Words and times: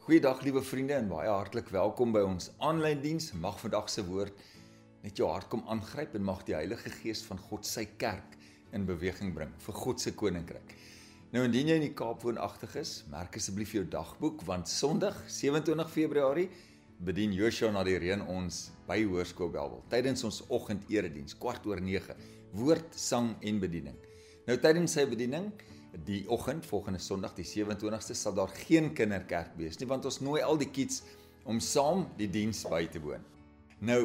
Goeiedag 0.00 0.38
liewe 0.40 0.62
vriende 0.64 0.94
en 0.96 1.10
baie 1.10 1.28
hartlik 1.28 1.66
welkom 1.74 2.14
by 2.14 2.22
ons 2.24 2.46
aanlyn 2.64 3.02
diens. 3.02 3.26
Mag 3.36 3.58
vandag 3.60 3.90
se 3.92 4.00
woord 4.06 4.38
net 5.04 5.20
jou 5.20 5.26
hart 5.28 5.50
kom 5.52 5.60
aangryp 5.68 6.14
en 6.16 6.24
mag 6.24 6.40
die 6.48 6.54
Heilige 6.56 6.88
Gees 6.94 7.20
van 7.28 7.36
God 7.50 7.68
sy 7.68 7.84
kerk 8.00 8.38
in 8.72 8.86
beweging 8.88 9.34
bring 9.36 9.52
vir 9.60 9.76
God 9.76 10.00
se 10.00 10.14
koninkryk. 10.16 10.72
Nou 11.34 11.42
indien 11.44 11.68
jy 11.68 11.76
in 11.76 11.84
die 11.84 11.92
Kaap 11.92 12.24
woonagtig 12.24 12.78
is, 12.80 12.94
merk 13.12 13.36
asseblief 13.36 13.74
jou 13.76 13.82
dagboek 13.92 14.40
want 14.48 14.72
Sondag 14.72 15.20
27 15.28 15.92
Februarie 15.92 16.48
bedien 17.04 17.36
Joshua 17.36 17.68
na 17.76 17.84
die 17.84 17.98
reën 18.00 18.24
ons 18.24 18.70
by 18.88 19.02
Hoërskool 19.02 19.52
Belwel 19.52 19.84
tydens 19.92 20.24
ons 20.24 20.40
oggendediens 20.48 21.36
kwart 21.36 21.68
oor 21.68 21.84
9 21.84 22.16
woord, 22.56 22.96
sang 22.96 23.34
en 23.44 23.60
bediening. 23.60 24.00
Nou 24.48 24.56
tydens 24.64 24.96
sy 24.96 25.04
bediening 25.12 25.52
die 26.06 26.22
oggend 26.30 26.66
volgende 26.66 27.00
Sondag 27.02 27.34
die 27.34 27.46
27ste 27.46 28.14
sal 28.14 28.34
daar 28.34 28.52
geen 28.54 28.92
kinderkerk 28.94 29.56
wees 29.58 29.78
nie 29.80 29.88
want 29.90 30.06
ons 30.06 30.20
nooi 30.22 30.40
al 30.42 30.58
die 30.60 30.70
kids 30.70 31.02
om 31.44 31.60
saam 31.60 32.06
die 32.18 32.28
diens 32.30 32.62
by 32.68 32.84
te 32.92 33.00
woon. 33.02 33.22
Nou 33.80 34.04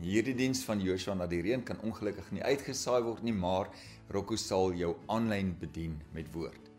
hierdie 0.00 0.34
diens 0.34 0.62
van 0.64 0.80
Joshua 0.80 1.14
na 1.18 1.26
die 1.28 1.42
reën 1.44 1.62
kan 1.66 1.80
ongelukkig 1.84 2.30
nie 2.32 2.42
uitgesaai 2.42 3.02
word 3.04 3.22
nie, 3.26 3.34
maar 3.34 3.68
Rocco 4.12 4.36
sal 4.40 4.72
jou 4.76 4.94
aanlyn 5.12 5.52
bedien 5.60 5.98
met 6.14 6.30
woord. 6.34 6.70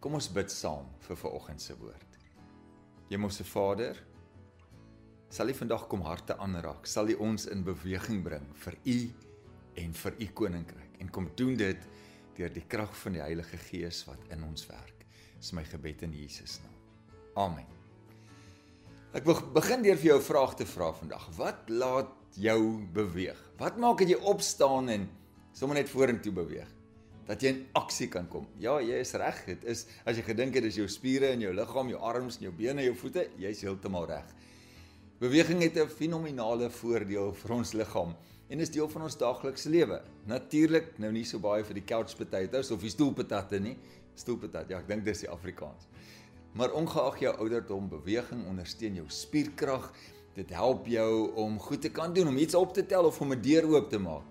Kom 0.00 0.18
ons 0.18 0.30
bid 0.32 0.50
saam 0.52 0.88
vir 1.06 1.18
vanoggend 1.18 1.62
se 1.62 1.76
woord. 1.78 2.18
Hemelse 3.08 3.44
Vader, 3.46 3.96
sal 5.30 5.50
U 5.50 5.54
vandag 5.54 5.86
kom 5.88 6.02
harte 6.06 6.36
aanraak, 6.38 6.86
sal 6.86 7.08
U 7.12 7.16
ons 7.28 7.46
in 7.52 7.64
beweging 7.64 8.22
bring 8.26 8.44
vir 8.64 8.76
U 8.84 8.98
en 9.78 9.96
vir 10.02 10.18
U 10.18 10.28
koninkryk 10.42 11.00
en 11.02 11.10
kom 11.14 11.30
doen 11.38 11.56
dit 11.58 11.88
deur 12.38 12.52
die 12.54 12.64
krag 12.70 12.94
van 13.02 13.16
die 13.18 13.22
Heilige 13.24 13.58
Gees 13.68 14.04
wat 14.06 14.30
in 14.34 14.44
ons 14.46 14.66
werk. 14.70 15.04
Dis 15.38 15.52
my 15.54 15.64
gebed 15.66 16.04
in 16.06 16.14
Jesus 16.14 16.60
naam. 16.62 16.78
Amen. 17.38 17.66
Ek 19.16 19.24
wil 19.24 19.38
begin 19.54 19.82
deur 19.82 19.96
vir 19.96 20.10
jou 20.10 20.18
'n 20.18 20.28
vraag 20.30 20.54
te 20.56 20.66
vra 20.66 20.92
vandag. 20.92 21.28
Wat 21.36 21.68
laat 21.68 22.12
jou 22.36 22.84
beweeg? 22.92 23.38
Wat 23.58 23.78
maak 23.78 23.98
dat 23.98 24.08
jy 24.08 24.18
opstaan 24.20 24.88
en 24.88 25.08
sommer 25.52 25.76
net 25.76 25.88
vorentoe 25.88 26.32
beweeg? 26.32 26.68
Dat 27.26 27.42
jy 27.42 27.48
in 27.48 27.66
aksie 27.74 28.08
kan 28.08 28.28
kom. 28.28 28.46
Ja, 28.58 28.80
jy 28.80 29.00
is 29.00 29.12
reg. 29.12 29.44
Dit 29.46 29.64
is 29.64 29.86
as 30.04 30.16
jy 30.16 30.22
gedink 30.22 30.54
het 30.54 30.62
dis 30.62 30.76
jou 30.76 30.88
spiere 30.88 31.32
in 31.32 31.40
jou 31.40 31.52
liggaam, 31.52 31.88
jou 31.88 32.00
arms 32.00 32.36
en 32.36 32.42
jou 32.42 32.52
bene, 32.52 32.82
jou 32.82 32.94
voete, 32.94 33.28
jy's 33.38 33.60
heeltemal 33.60 34.06
reg. 34.06 34.34
Beweging 35.20 35.62
het 35.62 35.76
'n 35.76 35.88
fenominale 35.88 36.70
voordeel 36.70 37.32
vir 37.32 37.52
ons 37.52 37.72
liggaam 37.72 38.14
en 38.48 38.60
is 38.60 38.70
deel 38.72 38.88
van 38.88 39.04
ons 39.06 39.16
daaglikse 39.20 39.70
lewe. 39.70 40.00
Natuurlik 40.28 40.94
nou 40.98 41.10
nie 41.12 41.24
so 41.28 41.40
baie 41.42 41.64
vir 41.64 41.80
die 41.80 41.86
couch 41.88 42.16
potatoes 42.16 42.70
of 42.72 42.84
die 42.84 42.92
stoelpatatte 42.92 43.60
nie. 43.60 43.76
Stoelpatat, 44.18 44.70
ja, 44.72 44.80
ek 44.80 44.88
dink 44.88 45.04
dis 45.06 45.22
die 45.22 45.30
Afrikaans. 45.30 45.86
Maar 46.58 46.72
ongeag 46.74 47.20
jou 47.22 47.34
ouderdom, 47.44 47.90
beweging 47.92 48.46
ondersteun 48.48 48.96
jou 48.98 49.06
spierkrag. 49.12 49.92
Dit 50.34 50.50
help 50.54 50.88
jou 50.90 51.34
om 51.38 51.58
goed 51.62 51.82
te 51.84 51.92
kan 51.94 52.14
doen, 52.14 52.30
om 52.32 52.38
iets 52.40 52.56
op 52.58 52.72
te 52.74 52.86
tel 52.86 53.06
of 53.06 53.20
om 53.20 53.32
'n 53.32 53.42
deur 53.42 53.68
oop 53.68 53.90
te 53.90 53.98
maak. 53.98 54.24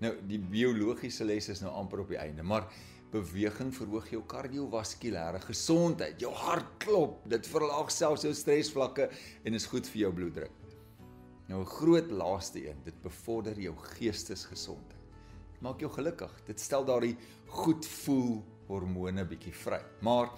Nou, 0.00 0.12
die 0.26 0.38
biologiese 0.38 1.24
les 1.24 1.48
is 1.48 1.60
nou 1.60 1.72
amper 1.72 2.00
op 2.00 2.08
die 2.08 2.18
einde, 2.18 2.42
maar 2.42 2.66
beweging 3.12 3.74
verhoog 3.74 4.10
jou 4.10 4.22
kardiovaskulêre 4.26 5.40
gesondheid. 5.40 6.20
Jou 6.20 6.32
hart 6.32 6.66
klop, 6.78 7.22
dit 7.28 7.46
verlaag 7.46 7.90
selfs 7.90 8.22
jou 8.22 8.34
stresvlakke 8.34 9.10
en 9.44 9.54
is 9.54 9.66
goed 9.66 9.86
vir 9.86 10.00
jou 10.00 10.12
bloeddruk. 10.12 10.63
Nou 11.48 11.60
'n 11.60 11.66
groot 11.66 12.10
laaste 12.10 12.68
een, 12.68 12.76
dit 12.84 13.02
bevorder 13.02 13.60
jou 13.60 13.74
geestesgesondheid. 13.76 15.02
Dit 15.52 15.60
maak 15.60 15.80
jou 15.80 15.90
gelukkig. 15.92 16.32
Dit 16.46 16.60
stel 16.60 16.84
daardie 16.84 17.16
goed 17.46 17.86
voel 17.86 18.42
hormone 18.66 19.24
bietjie 19.24 19.52
vry. 19.52 19.80
Maar 20.00 20.30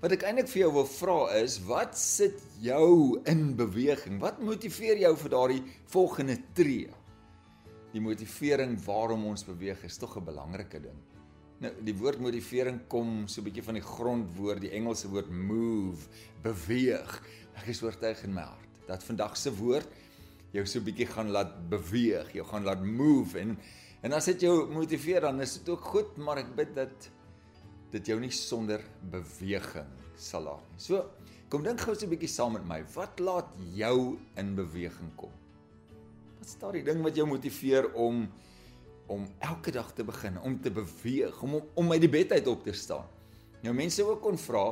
wat 0.00 0.12
ek 0.12 0.22
eintlik 0.22 0.48
vir 0.48 0.60
jou 0.60 0.72
wil 0.72 0.86
vra 0.86 1.32
is, 1.40 1.58
wat 1.64 1.96
sit 1.98 2.42
jou 2.60 3.20
in 3.24 3.56
beweging? 3.56 4.20
Wat 4.20 4.40
motiveer 4.40 4.98
jou 4.98 5.16
vir 5.16 5.30
daardie 5.30 5.62
volgende 5.86 6.36
tree? 6.52 6.92
Die 7.92 8.00
motivering 8.00 8.76
waarom 8.84 9.24
ons 9.24 9.44
beweeg 9.44 9.84
is 9.84 9.96
tog 9.96 10.16
'n 10.16 10.24
belangrike 10.24 10.80
ding. 10.80 11.00
Nou 11.58 11.72
die 11.86 11.94
woord 11.94 12.20
motivering 12.20 12.80
kom 12.88 13.26
so 13.28 13.40
'n 13.40 13.44
bietjie 13.44 13.62
van 13.62 13.74
die 13.74 13.82
grondwoord, 13.82 14.60
die 14.60 14.74
Engelse 14.76 15.08
woord 15.08 15.30
move, 15.30 16.08
beweeg. 16.42 17.22
Ek 17.56 17.68
is 17.68 17.82
oortuig 17.82 18.24
in 18.24 18.34
my 18.34 18.42
hart 18.42 18.68
dat 18.86 19.04
vandag 19.04 19.36
se 19.36 19.50
woord 19.56 19.88
jou 20.54 20.64
so 20.68 20.84
bietjie 20.84 21.08
gaan 21.10 21.32
laat 21.34 21.54
beweeg, 21.70 22.30
jou 22.36 22.46
gaan 22.46 22.66
laat 22.66 22.84
move 22.86 23.38
en 23.40 23.56
en 24.04 24.12
as 24.12 24.26
dit 24.28 24.44
jou 24.44 24.66
motiveer 24.68 25.24
dan 25.24 25.40
is 25.40 25.56
dit 25.58 25.70
ook 25.72 25.86
goed, 25.94 26.16
maar 26.20 26.42
ek 26.42 26.50
bid 26.56 26.74
dat 26.76 27.06
dit 27.94 28.10
jou 28.10 28.18
nie 28.20 28.32
sonder 28.34 28.82
beweging 29.10 29.88
sal 30.20 30.44
laat 30.44 30.66
nie. 30.74 30.82
So, 30.82 31.00
kom 31.48 31.64
dink 31.64 31.80
gou 31.80 31.94
so 31.94 32.06
'n 32.06 32.10
bietjie 32.10 32.28
saam 32.28 32.52
met 32.52 32.66
my. 32.68 32.82
Wat 32.94 33.18
laat 33.18 33.48
jou 33.74 34.18
in 34.36 34.54
beweging 34.54 35.14
kom? 35.16 35.32
Wat 36.38 36.46
is 36.46 36.58
daardie 36.60 36.84
ding 36.84 37.02
wat 37.02 37.16
jou 37.16 37.26
motiveer 37.26 37.92
om 37.94 38.28
om 39.06 39.26
elke 39.38 39.70
dag 39.70 39.92
te 39.92 40.04
begin, 40.04 40.40
om 40.40 40.60
te 40.60 40.70
beweeg, 40.70 41.42
om 41.42 41.62
om 41.74 41.92
uit 41.92 42.00
die 42.00 42.08
bed 42.08 42.32
uit 42.32 42.46
op 42.46 42.64
te 42.64 42.72
staan? 42.72 43.08
Nou 43.64 43.72
mense 43.72 44.04
ook 44.04 44.20
kon 44.20 44.36
vra, 44.36 44.64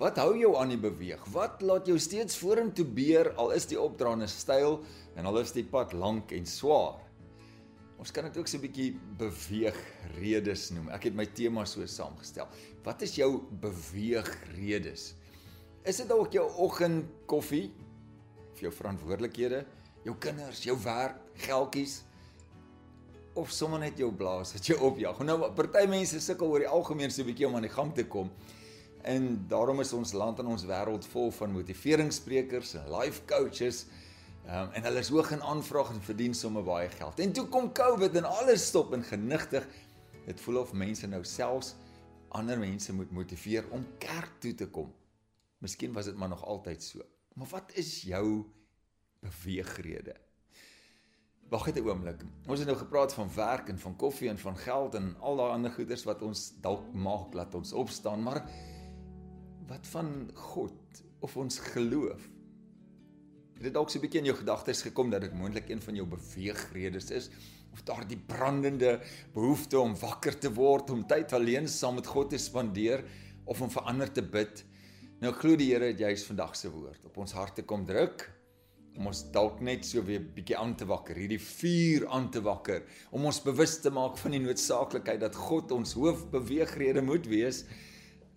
wat 0.00 0.16
hou 0.22 0.30
jou 0.38 0.54
aan 0.56 0.70
die 0.72 0.80
beweeg? 0.80 1.20
Wat 1.34 1.60
laat 1.60 1.88
jou 1.90 1.98
steeds 2.00 2.38
vorentoe 2.40 2.86
beer 2.96 3.28
al 3.36 3.52
is 3.52 3.66
die 3.68 3.76
opdraande 3.76 4.28
styl 4.30 4.78
en 5.20 5.28
al 5.28 5.42
is 5.42 5.52
die 5.52 5.66
pad 5.68 5.92
lank 5.92 6.32
en 6.32 6.48
swaar? 6.48 7.02
Ons 8.00 8.14
kan 8.14 8.24
dit 8.24 8.38
ook 8.38 8.48
so 8.48 8.56
'n 8.56 8.62
bietjie 8.62 8.92
beweegredes 9.18 10.70
noem. 10.70 10.88
Ek 10.88 11.04
het 11.04 11.14
my 11.14 11.26
tema 11.26 11.64
so 11.64 11.84
saamgestel. 11.84 12.48
Wat 12.84 13.02
is 13.02 13.16
jou 13.16 13.42
beweegredes? 13.60 15.14
Is 15.84 15.96
dit 15.96 16.08
dalk 16.08 16.32
jou 16.32 16.48
oggendkoffie? 16.56 17.72
Of 18.52 18.60
jou 18.60 18.72
verantwoordelikhede, 18.72 19.66
jou 20.04 20.16
kinders, 20.16 20.62
jou 20.62 20.78
werk, 20.84 21.16
geldjies? 21.34 22.02
Of 23.38 23.52
sommer 23.54 23.78
net 23.78 23.98
jou 24.00 24.10
blaas 24.14 24.52
wat 24.56 24.66
jy 24.66 24.76
opjag. 24.88 25.20
Nou 25.26 25.38
party 25.56 25.86
mense 25.90 26.20
sukkel 26.20 26.50
oor 26.50 26.64
die 26.64 26.70
algemeen 26.70 27.10
so 27.10 27.22
'n 27.22 27.30
bietjie 27.30 27.46
om 27.46 27.56
aan 27.56 27.66
die 27.68 27.76
gang 27.76 27.94
te 27.94 28.04
kom. 28.04 28.30
En 29.02 29.46
daarom 29.48 29.80
is 29.80 29.92
ons 29.92 30.12
land 30.12 30.38
en 30.38 30.46
ons 30.46 30.64
wêreld 30.64 31.06
vol 31.06 31.30
van 31.30 31.52
motiveringssprekers 31.52 32.74
en 32.74 32.90
life 32.90 33.22
coaches. 33.26 33.86
Um, 34.48 34.70
en 34.72 34.82
hulle 34.82 34.98
is 34.98 35.08
hoog 35.08 35.30
in 35.30 35.42
aanvraag 35.42 35.90
en 35.90 36.00
verdien 36.02 36.34
sommer 36.34 36.64
baie 36.64 36.88
geld. 36.88 37.20
En 37.20 37.32
toe 37.32 37.46
kom 37.46 37.72
COVID 37.72 38.16
en 38.16 38.24
alles 38.24 38.66
stop 38.66 38.92
en 38.92 39.02
genigtig. 39.02 39.66
Dit 40.26 40.40
voel 40.40 40.56
of 40.56 40.72
mense 40.72 41.06
nou 41.06 41.24
selfs 41.24 41.74
ander 42.28 42.58
mense 42.58 42.92
moet 42.92 43.10
motiveer 43.10 43.68
om 43.70 43.86
kerk 43.98 44.40
toe 44.40 44.54
te 44.54 44.68
kom. 44.68 44.92
Miskien 45.58 45.92
was 45.92 46.04
dit 46.04 46.16
maar 46.16 46.28
nog 46.28 46.44
altyd 46.44 46.82
so. 46.82 47.04
Maar 47.34 47.46
wat 47.46 47.72
is 47.74 48.02
jou 48.02 48.44
beweegrede? 49.20 50.16
Wag 51.48 51.64
net 51.66 51.78
'n 51.78 51.88
oomblik. 51.88 52.24
Ons 52.46 52.58
het 52.58 52.68
nou 52.68 52.76
gepraat 52.76 53.14
van 53.14 53.30
werk 53.34 53.68
en 53.68 53.78
van 53.78 53.96
koffie 53.96 54.28
en 54.28 54.38
van 54.38 54.56
geld 54.56 54.94
en 54.94 55.16
al 55.20 55.36
daai 55.36 55.52
ander 55.52 55.70
goeders 55.70 56.04
wat 56.04 56.22
ons 56.22 56.52
dalk 56.60 56.92
maak 56.92 57.32
laat 57.32 57.54
ons 57.54 57.72
opstaan, 57.72 58.22
maar 58.22 58.44
wat 59.66 59.86
van 59.86 60.30
God 60.34 61.02
of 61.20 61.36
ons 61.36 61.58
geloof? 61.58 62.28
Het 63.54 63.62
dit 63.62 63.72
dalk 63.72 63.90
so 63.90 63.98
'n 63.98 64.00
bietjie 64.00 64.20
in 64.20 64.26
jou 64.26 64.36
gedagtes 64.36 64.82
gekom 64.82 65.10
dat 65.10 65.20
dit 65.20 65.32
moontlik 65.32 65.68
een 65.68 65.82
van 65.82 65.94
jou 65.94 66.06
beweegredes 66.06 67.10
is 67.10 67.30
of 67.72 67.82
daardie 67.82 68.18
brandende 68.26 69.00
behoefte 69.32 69.80
om 69.80 69.96
wakker 69.96 70.38
te 70.38 70.52
word, 70.52 70.90
om 70.90 71.06
tyd 71.06 71.32
alleen 71.32 71.68
saam 71.68 71.94
met 71.94 72.06
God 72.06 72.30
te 72.30 72.38
spandeer 72.38 73.04
of 73.44 73.60
om 73.60 73.70
vir 73.70 73.82
ander 73.82 74.12
te 74.12 74.22
bid? 74.22 74.64
Nou 75.20 75.32
glo 75.32 75.56
die 75.56 75.72
Here 75.72 75.84
het 75.84 75.98
juis 75.98 76.24
vandag 76.24 76.56
se 76.56 76.70
woord 76.70 77.04
op 77.04 77.16
ons 77.16 77.32
harte 77.32 77.62
kom 77.62 77.84
druk 77.84 78.37
om 78.98 79.06
ons 79.12 79.20
dalk 79.30 79.60
net 79.62 79.86
so 79.86 80.02
weer 80.02 80.24
bietjie 80.34 80.56
aan 80.58 80.74
te 80.76 80.86
wakker, 80.90 81.16
hierdie 81.16 81.40
vuur 81.40 82.08
aan 82.10 82.30
te 82.34 82.42
wakker, 82.42 82.82
om 83.14 83.28
ons 83.30 83.38
bewus 83.44 83.76
te 83.82 83.92
maak 83.94 84.18
van 84.18 84.34
die 84.34 84.42
noodsaaklikheid 84.42 85.22
dat 85.22 85.38
God 85.38 85.70
ons 85.76 85.94
hoofbeweegrede 85.94 87.04
moet 87.06 87.28
wees 87.30 87.62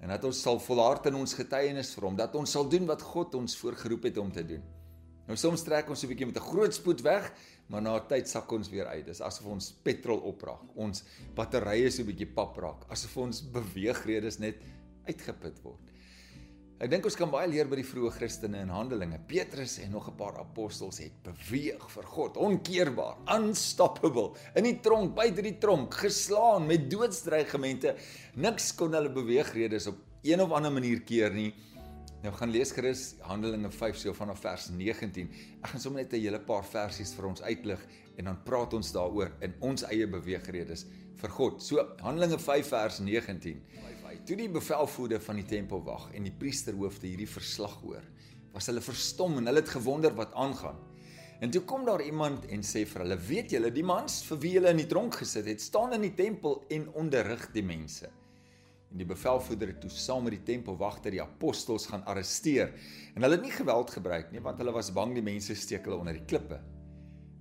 en 0.01 0.13
dat 0.13 0.23
ons 0.25 0.37
sal 0.45 0.61
volhard 0.61 1.09
in 1.09 1.17
ons 1.17 1.33
getuienis 1.37 1.93
vir 1.97 2.07
hom, 2.07 2.15
dat 2.17 2.37
ons 2.37 2.53
sal 2.57 2.69
doen 2.69 2.85
wat 2.89 3.01
God 3.05 3.35
ons 3.41 3.57
voorgeroep 3.57 4.05
het 4.09 4.21
om 4.21 4.31
te 4.33 4.45
doen. 4.53 4.61
Nou 5.27 5.37
soms 5.37 5.61
trek 5.65 5.89
ons 5.89 6.01
so 6.01 6.07
'n 6.07 6.11
bietjie 6.11 6.25
met 6.25 6.37
'n 6.37 6.49
groot 6.51 6.73
spoed 6.73 7.01
weg, 7.01 7.31
maar 7.69 7.81
na 7.81 7.95
'n 7.97 8.07
tyd 8.07 8.27
sak 8.27 8.51
ons 8.51 8.69
weer 8.69 8.85
uit. 8.85 9.05
Dis 9.05 9.21
asof 9.21 9.45
ons 9.45 9.71
petrol 9.83 10.17
opraak. 10.17 10.61
Ons 10.75 11.03
batterye 11.35 11.89
so 11.89 12.01
'n 12.01 12.07
bietjie 12.07 12.33
pap 12.33 12.57
raak, 12.57 12.85
asof 12.89 13.17
ons 13.17 13.41
beweegredes 13.41 14.39
net 14.39 14.57
uitgeput 15.07 15.61
word. 15.63 15.90
Ek 16.81 16.89
dink 16.89 17.05
ons 17.05 17.13
kan 17.13 17.29
baie 17.29 17.45
leer 17.45 17.67
by 17.69 17.77
die 17.77 17.85
vroeë 17.85 18.09
Christene 18.15 18.63
in 18.65 18.71
Handelinge. 18.73 19.19
Petrus 19.29 19.75
en 19.83 19.91
nog 19.93 20.07
'n 20.09 20.17
paar 20.17 20.39
apostels 20.41 20.97
het 20.97 21.13
beweeg 21.21 21.83
vir 21.93 22.03
God, 22.03 22.37
onkeerbaar, 22.37 23.17
unstoppable, 23.37 24.33
in 24.55 24.63
die 24.63 24.79
tronk, 24.81 25.13
buite 25.13 25.43
die 25.43 25.59
tronk, 25.59 25.93
geslaan 25.93 26.65
met 26.65 26.89
doodsdreigemente. 26.89 27.95
Niks 28.33 28.73
kon 28.73 28.93
hulle 28.93 29.11
beweegredes 29.13 29.87
op 29.87 29.97
een 30.23 30.41
of 30.41 30.51
ander 30.51 30.71
manier 30.71 31.01
keer 31.01 31.31
nie. 31.31 31.53
Nou 32.23 32.33
gaan 32.33 32.49
lees 32.49 32.71
gerus 32.71 33.15
Handelinge 33.21 33.69
5 33.69 33.95
so 33.95 34.13
vanaf 34.13 34.39
vers 34.39 34.69
19. 34.69 35.29
Ek 35.61 35.69
gaan 35.69 35.79
sommer 35.79 36.01
net 36.01 36.13
'n 36.13 36.19
hele 36.19 36.39
paar 36.39 36.65
versies 36.65 37.13
vir 37.13 37.27
ons 37.27 37.41
uitlig 37.41 37.79
en 38.17 38.25
dan 38.25 38.43
praat 38.43 38.73
ons 38.73 38.91
daaroor 38.91 39.31
in 39.41 39.53
ons 39.59 39.83
eie 39.83 40.07
beweegredes 40.07 40.85
vir 41.15 41.29
God. 41.29 41.61
So 41.61 41.95
Handelinge 42.01 42.39
5 42.39 42.67
vers 42.67 42.99
19. 42.99 43.61
Toe 44.21 44.35
die 44.37 44.51
bevelvoerder 44.53 45.21
van 45.25 45.39
die 45.39 45.47
tempelwag 45.49 46.11
en 46.13 46.27
die 46.27 46.35
priesterhoofde 46.37 47.07
hierdie 47.09 47.29
verslag 47.29 47.73
hoor, 47.81 48.03
was 48.53 48.67
hulle 48.69 48.83
verstom 48.85 49.39
en 49.39 49.49
hulle 49.49 49.63
het 49.63 49.71
gewonder 49.73 50.13
wat 50.13 50.35
aangaan. 50.37 50.77
En 51.41 51.49
toe 51.49 51.63
kom 51.65 51.87
daar 51.87 52.03
iemand 52.05 52.45
en 52.53 52.61
sê 52.61 52.83
vir 52.85 53.01
hulle: 53.01 53.17
"Weet 53.17 53.55
julle, 53.55 53.71
die 53.73 53.83
mans 53.83 54.19
vir 54.27 54.37
wie 54.43 54.51
julle 54.59 54.69
in 54.69 54.81
die 54.83 54.89
tronk 54.91 55.17
gesit 55.23 55.47
het, 55.49 55.61
staan 55.61 55.95
in 55.97 56.05
die 56.05 56.13
tempel 56.13 56.61
en 56.69 56.85
onderrig 56.93 57.47
die 57.55 57.65
mense." 57.65 58.11
En 58.91 58.99
die 59.01 59.07
bevelvoerder 59.07 59.71
het 59.71 59.81
toe 59.81 59.89
saam 59.89 60.23
met 60.27 60.35
die 60.35 60.43
tempelwagte 60.53 61.09
die 61.09 61.21
apostels 61.21 61.87
gaan 61.87 62.05
arresteer. 62.05 62.73
En 63.15 63.23
hulle 63.23 63.39
het 63.39 63.45
nie 63.47 63.55
geweld 63.55 63.89
gebruik 63.89 64.31
nie, 64.31 64.41
want 64.43 64.59
hulle 64.59 64.73
was 64.75 64.91
bang 64.93 65.15
die 65.15 65.23
mense 65.23 65.55
steek 65.55 65.87
hulle 65.87 65.97
onder 65.97 66.13
die 66.13 66.27
klippe. 66.27 66.59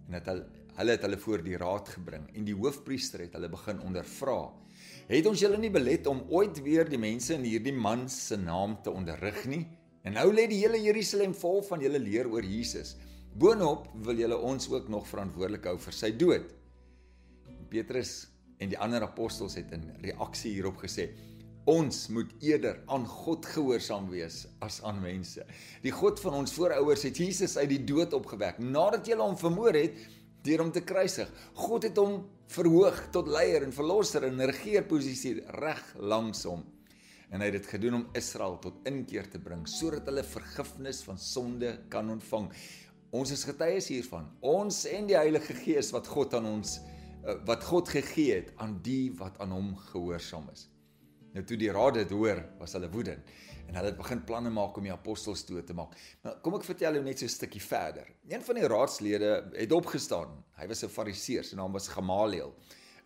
En 0.09 0.17
het 0.17 0.33
hulle 0.33 0.49
hulle 0.81 0.95
het 0.95 1.03
hulle 1.05 1.19
voor 1.19 1.43
die 1.45 1.59
raad 1.61 1.89
gebring 1.93 2.23
en 2.33 2.45
die 2.47 2.55
hoofpriester 2.57 3.21
het 3.21 3.35
hulle 3.37 3.51
begin 3.53 3.83
ondervra 3.85 4.39
het 5.09 5.27
ons 5.27 5.41
julle 5.41 5.59
nie 5.61 5.73
belet 5.73 6.07
om 6.11 6.25
ooit 6.29 6.61
weer 6.65 6.89
die 6.89 7.01
mense 7.01 7.35
in 7.35 7.47
hierdie 7.47 7.75
man 7.77 8.09
se 8.09 8.37
naam 8.37 8.77
te 8.85 8.93
onderrig 8.93 9.45
nie? 9.51 9.65
En 10.05 10.17
nou 10.17 10.31
lê 10.33 10.47
die 10.49 10.61
hele 10.63 10.81
Jerusalem 10.81 11.35
vol 11.37 11.61
van 11.67 11.83
julle 11.85 12.01
leer 12.01 12.29
oor 12.31 12.45
Jesus. 12.47 12.95
Boonop 13.37 13.91
wil 14.07 14.19
julle 14.19 14.39
ons 14.39 14.69
ook 14.73 14.89
nog 14.89 15.09
verantwoordelik 15.09 15.69
hou 15.69 15.77
vir 15.79 15.97
sy 15.97 16.11
dood. 16.17 16.47
Petrus 17.71 18.15
en 18.61 18.73
die 18.73 18.79
ander 18.81 19.05
apostels 19.07 19.57
het 19.59 19.71
in 19.77 19.85
reaksie 20.03 20.55
hierop 20.57 20.81
gesê: 20.83 21.11
Ons 21.71 22.09
moet 22.09 22.31
eerder 22.43 22.81
aan 22.89 23.05
God 23.07 23.47
gehoorsaam 23.47 24.09
wees 24.11 24.47
as 24.65 24.81
aan 24.83 24.99
mense. 25.03 25.45
Die 25.85 25.93
God 25.95 26.21
van 26.25 26.41
ons 26.41 26.55
voorouers 26.57 27.05
het 27.07 27.21
Jesus 27.21 27.59
uit 27.61 27.69
die 27.71 27.83
dood 27.85 28.17
opgewek 28.17 28.59
nadat 28.65 29.07
julle 29.07 29.27
hom 29.27 29.37
vermoor 29.39 29.77
het 29.77 30.01
deur 30.45 30.63
hom 30.65 30.73
te 30.73 30.83
kruisig. 30.87 31.31
God 31.59 31.87
het 31.89 31.99
hom 32.01 32.23
verhoog 32.51 32.99
tot 33.15 33.29
leier 33.31 33.65
en 33.67 33.75
verlosser 33.75 34.27
en 34.27 34.43
regeerposisie 34.51 35.41
reg 35.61 35.83
langs 36.01 36.45
hom. 36.49 36.65
En 37.31 37.43
hy 37.43 37.51
het 37.51 37.61
dit 37.61 37.69
gedoen 37.75 38.01
om 38.01 38.07
Israel 38.19 38.57
tot 38.63 38.81
inkeer 38.91 39.29
te 39.31 39.39
bring 39.43 39.63
sodat 39.71 40.09
hulle 40.11 40.25
vergifnis 40.27 41.05
van 41.07 41.21
sonde 41.21 41.77
kan 41.93 42.11
ontvang. 42.11 42.49
Ons 43.15 43.35
is 43.35 43.47
getuies 43.47 43.91
hiervan. 43.91 44.27
Ons 44.41 44.85
en 44.91 45.07
die 45.11 45.19
Heilige 45.19 45.55
Gees 45.63 45.93
wat 45.95 46.11
God 46.11 46.35
aan 46.39 46.49
ons 46.51 46.79
eh, 46.81 47.37
wat 47.47 47.67
God 47.67 47.91
gegee 47.91 48.41
het 48.41 48.53
aan 48.63 48.79
die 48.87 49.13
wat 49.19 49.39
aan 49.43 49.55
hom 49.55 49.73
gehoorsaam 49.93 50.51
is. 50.55 50.67
Nou 51.35 51.45
toe 51.47 51.59
die 51.59 51.71
raad 51.71 51.95
dit 52.01 52.11
hoor, 52.11 52.43
was 52.59 52.75
hulle 52.75 52.91
woedend 52.91 53.31
en 53.71 53.77
hulle 53.79 53.93
het 53.93 53.99
begin 53.99 54.25
planne 54.27 54.51
maak 54.51 54.79
om 54.81 54.87
die 54.89 54.93
apostels 54.93 55.45
dood 55.47 55.69
te 55.69 55.77
maak. 55.79 55.95
Nou 56.27 56.35
kom 56.43 56.57
ek 56.59 56.67
vertel 56.67 56.99
jou 56.99 57.05
net 57.07 57.23
so 57.23 57.25
'n 57.25 57.37
stukkie 57.37 57.63
verder. 57.63 58.07
Een 58.29 58.43
van 58.43 58.55
die 58.59 58.67
raadslede 58.67 59.53
het 59.55 59.73
opgestaan. 59.73 60.43
Hy 60.59 60.67
was 60.67 60.83
'n 60.83 60.89
Fariseer, 60.89 61.45
sy 61.45 61.57
naam 61.57 61.73
was 61.73 61.89
Gamaliel, 61.89 62.53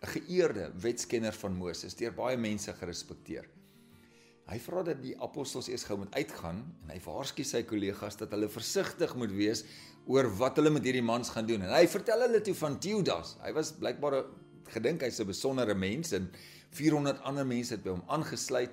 'n 0.02 0.06
geëerde 0.06 0.72
wetskenner 0.80 1.32
van 1.32 1.52
Moses, 1.56 1.94
deur 1.94 2.12
baie 2.12 2.36
mense 2.36 2.72
gerespekteer. 2.72 3.44
Hy 4.44 4.58
vra 4.58 4.82
dat 4.82 5.02
die 5.02 5.14
apostels 5.20 5.68
eers 5.68 5.84
gou 5.84 5.96
moet 5.98 6.14
uitgaan 6.14 6.58
en 6.82 6.90
hy 6.90 7.00
waarsku 7.04 7.44
sy 7.44 7.62
kollegas 7.62 8.16
dat 8.16 8.30
hulle 8.30 8.48
versigtig 8.48 9.14
moet 9.16 9.32
wees 9.32 9.64
oor 10.06 10.28
wat 10.36 10.56
hulle 10.56 10.70
met 10.70 10.84
hierdie 10.84 11.02
mans 11.02 11.30
gaan 11.30 11.46
doen. 11.46 11.62
En 11.62 11.72
hy 11.72 11.86
vertel 11.86 12.20
hulle 12.26 12.40
toe 12.40 12.54
van 12.54 12.78
Teudas. 12.78 13.36
Hy 13.40 13.52
was 13.52 13.72
blykbaar 13.72 14.24
gedink 14.74 15.00
hy's 15.00 15.20
'n 15.20 15.26
besondere 15.26 15.74
mens 15.74 16.12
en 16.12 16.30
400 16.70 17.22
ander 17.22 17.46
mense 17.46 17.74
het 17.74 17.82
by 17.82 17.90
hom 17.90 18.04
aangesluit. 18.06 18.70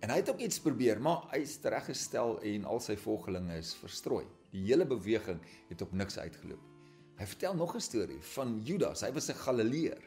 En 0.00 0.08
hy 0.08 0.16
het 0.22 0.30
ook 0.32 0.40
iets 0.40 0.60
probeer, 0.64 1.00
maar 1.00 1.26
hy's 1.34 1.58
reggestel 1.62 2.38
en 2.48 2.64
al 2.64 2.80
sy 2.80 2.96
volgelinge 2.96 3.58
is 3.60 3.74
verstrooi. 3.76 4.24
Die 4.50 4.62
hele 4.64 4.86
beweging 4.88 5.42
het 5.68 5.82
op 5.84 5.92
niks 5.92 6.16
uitgeloop. 6.18 6.62
Hy 7.20 7.26
vertel 7.28 7.54
nog 7.54 7.74
'n 7.76 7.84
storie 7.84 8.22
van 8.34 8.60
Judas. 8.64 9.02
Hy 9.04 9.12
was 9.12 9.28
'n 9.28 9.42
Galileër. 9.44 10.00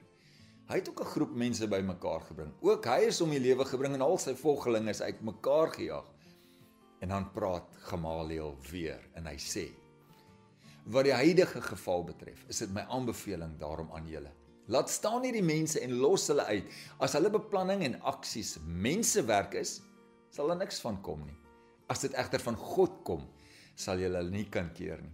Hy 0.68 0.75
het 0.75 0.90
ook 0.90 1.01
'n 1.01 1.13
groep 1.13 1.36
mense 1.36 1.68
bymekaar 1.68 2.22
gebring. 2.22 2.54
Ook 2.62 2.86
hy 2.86 3.06
is 3.07 3.22
om 3.22 3.30
die 3.30 3.40
lewe 3.40 3.66
gebring 3.66 3.94
en 3.94 4.01
al 4.01 4.18
sy 4.18 4.34
volgelinge 4.36 4.90
is 4.90 5.01
uitmekaar 5.01 5.69
gejaag. 5.72 6.10
En 7.00 7.10
dan 7.10 7.31
praat 7.31 7.69
Gamaliel 7.78 8.57
weer 8.72 9.10
en 9.13 9.25
hy 9.25 9.38
sê: 9.38 9.69
"Wat 10.86 11.04
die 11.04 11.13
huidige 11.13 11.62
geval 11.62 12.04
betref, 12.04 12.46
is 12.48 12.57
dit 12.57 12.74
my 12.74 12.81
aanbeveling 12.81 13.60
daarom 13.60 13.92
aan 13.92 14.07
julle 14.07 14.31
Laat 14.71 14.89
staan 14.89 15.25
hierdie 15.25 15.44
mense 15.44 15.81
en 15.83 15.98
los 16.00 16.30
hulle 16.31 16.45
uit. 16.48 16.69
As 17.04 17.18
hulle 17.18 17.31
beplanning 17.33 17.83
en 17.83 17.98
aksies 18.07 18.56
mensewerk 18.63 19.57
is, 19.60 19.81
sal 20.31 20.54
daar 20.54 20.62
niks 20.62 20.80
van 20.83 21.01
kom 21.04 21.25
nie. 21.27 21.36
As 21.92 22.06
dit 22.06 22.15
egter 22.15 22.42
van 22.45 22.56
God 22.56 23.01
kom, 23.07 23.25
sal 23.75 24.00
julle 24.00 24.21
hulle 24.21 24.31
nie 24.31 24.48
kan 24.51 24.71
keer 24.75 25.01
nie. 25.04 25.13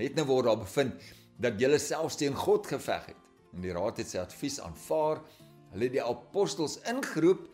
Het 0.00 0.16
nou 0.18 0.26
word 0.32 0.48
daar 0.48 0.62
bevind 0.62 1.10
dat 1.40 1.60
julle 1.60 1.78
selfs 1.80 2.18
teen 2.18 2.34
God 2.36 2.66
geveg 2.66 3.12
het. 3.12 3.28
En 3.54 3.62
die 3.62 3.74
raad 3.74 4.00
het 4.00 4.10
sy 4.10 4.18
advies 4.22 4.58
aanvaar. 4.62 5.22
Hulle 5.70 5.86
het 5.86 5.94
die 5.94 6.04
apostels 6.04 6.80
ingeroep 6.90 7.46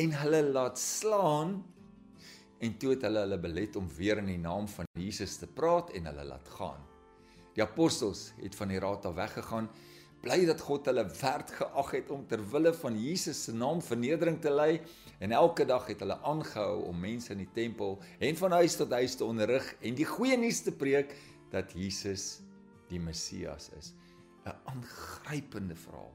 en 0.00 0.14
hulle 0.22 0.42
laat 0.50 0.78
slaan 0.80 1.60
en 2.60 2.74
toe 2.76 2.92
het 2.92 3.06
hulle 3.06 3.22
hulle 3.24 3.38
belet 3.40 3.76
om 3.80 3.86
weer 3.96 4.20
in 4.20 4.28
die 4.28 4.40
naam 4.40 4.66
van 4.68 4.88
Jesus 4.98 5.38
te 5.40 5.46
praat 5.48 5.94
en 5.96 6.10
hulle 6.10 6.26
laat 6.28 6.50
gaan. 6.58 6.82
Die 7.56 7.62
apostels 7.64 8.30
het 8.40 8.56
van 8.58 8.72
die 8.72 8.80
raad 8.82 9.06
af 9.08 9.16
weggegaan 9.16 9.70
bly 10.20 10.42
dat 10.48 10.60
God 10.60 10.88
hulle 10.90 11.06
werd 11.08 11.50
geag 11.56 11.90
het 11.96 12.10
om 12.12 12.26
ter 12.28 12.42
wille 12.52 12.72
van 12.76 12.96
Jesus 13.00 13.44
se 13.46 13.54
naam 13.56 13.80
vernedering 13.82 14.40
te 14.40 14.52
ly 14.52 14.80
en 15.18 15.32
elke 15.32 15.64
dag 15.68 15.86
het 15.88 16.04
hulle 16.04 16.18
aangehou 16.28 16.84
om 16.90 17.00
mense 17.00 17.32
in 17.32 17.40
die 17.44 17.52
tempel 17.56 17.98
en 18.20 18.36
van 18.36 18.56
huis 18.60 18.76
tot 18.76 18.92
huis 18.92 19.16
te 19.16 19.24
onderrig 19.24 19.74
en 19.80 19.96
die 19.96 20.08
goeie 20.08 20.36
nuus 20.40 20.60
te 20.66 20.72
preek 20.76 21.16
dat 21.50 21.72
Jesus 21.72 22.40
die 22.90 23.00
Messias 23.00 23.70
is. 23.78 23.92
'n 24.44 24.56
Aangrypende 24.64 25.76
verhaal. 25.76 26.12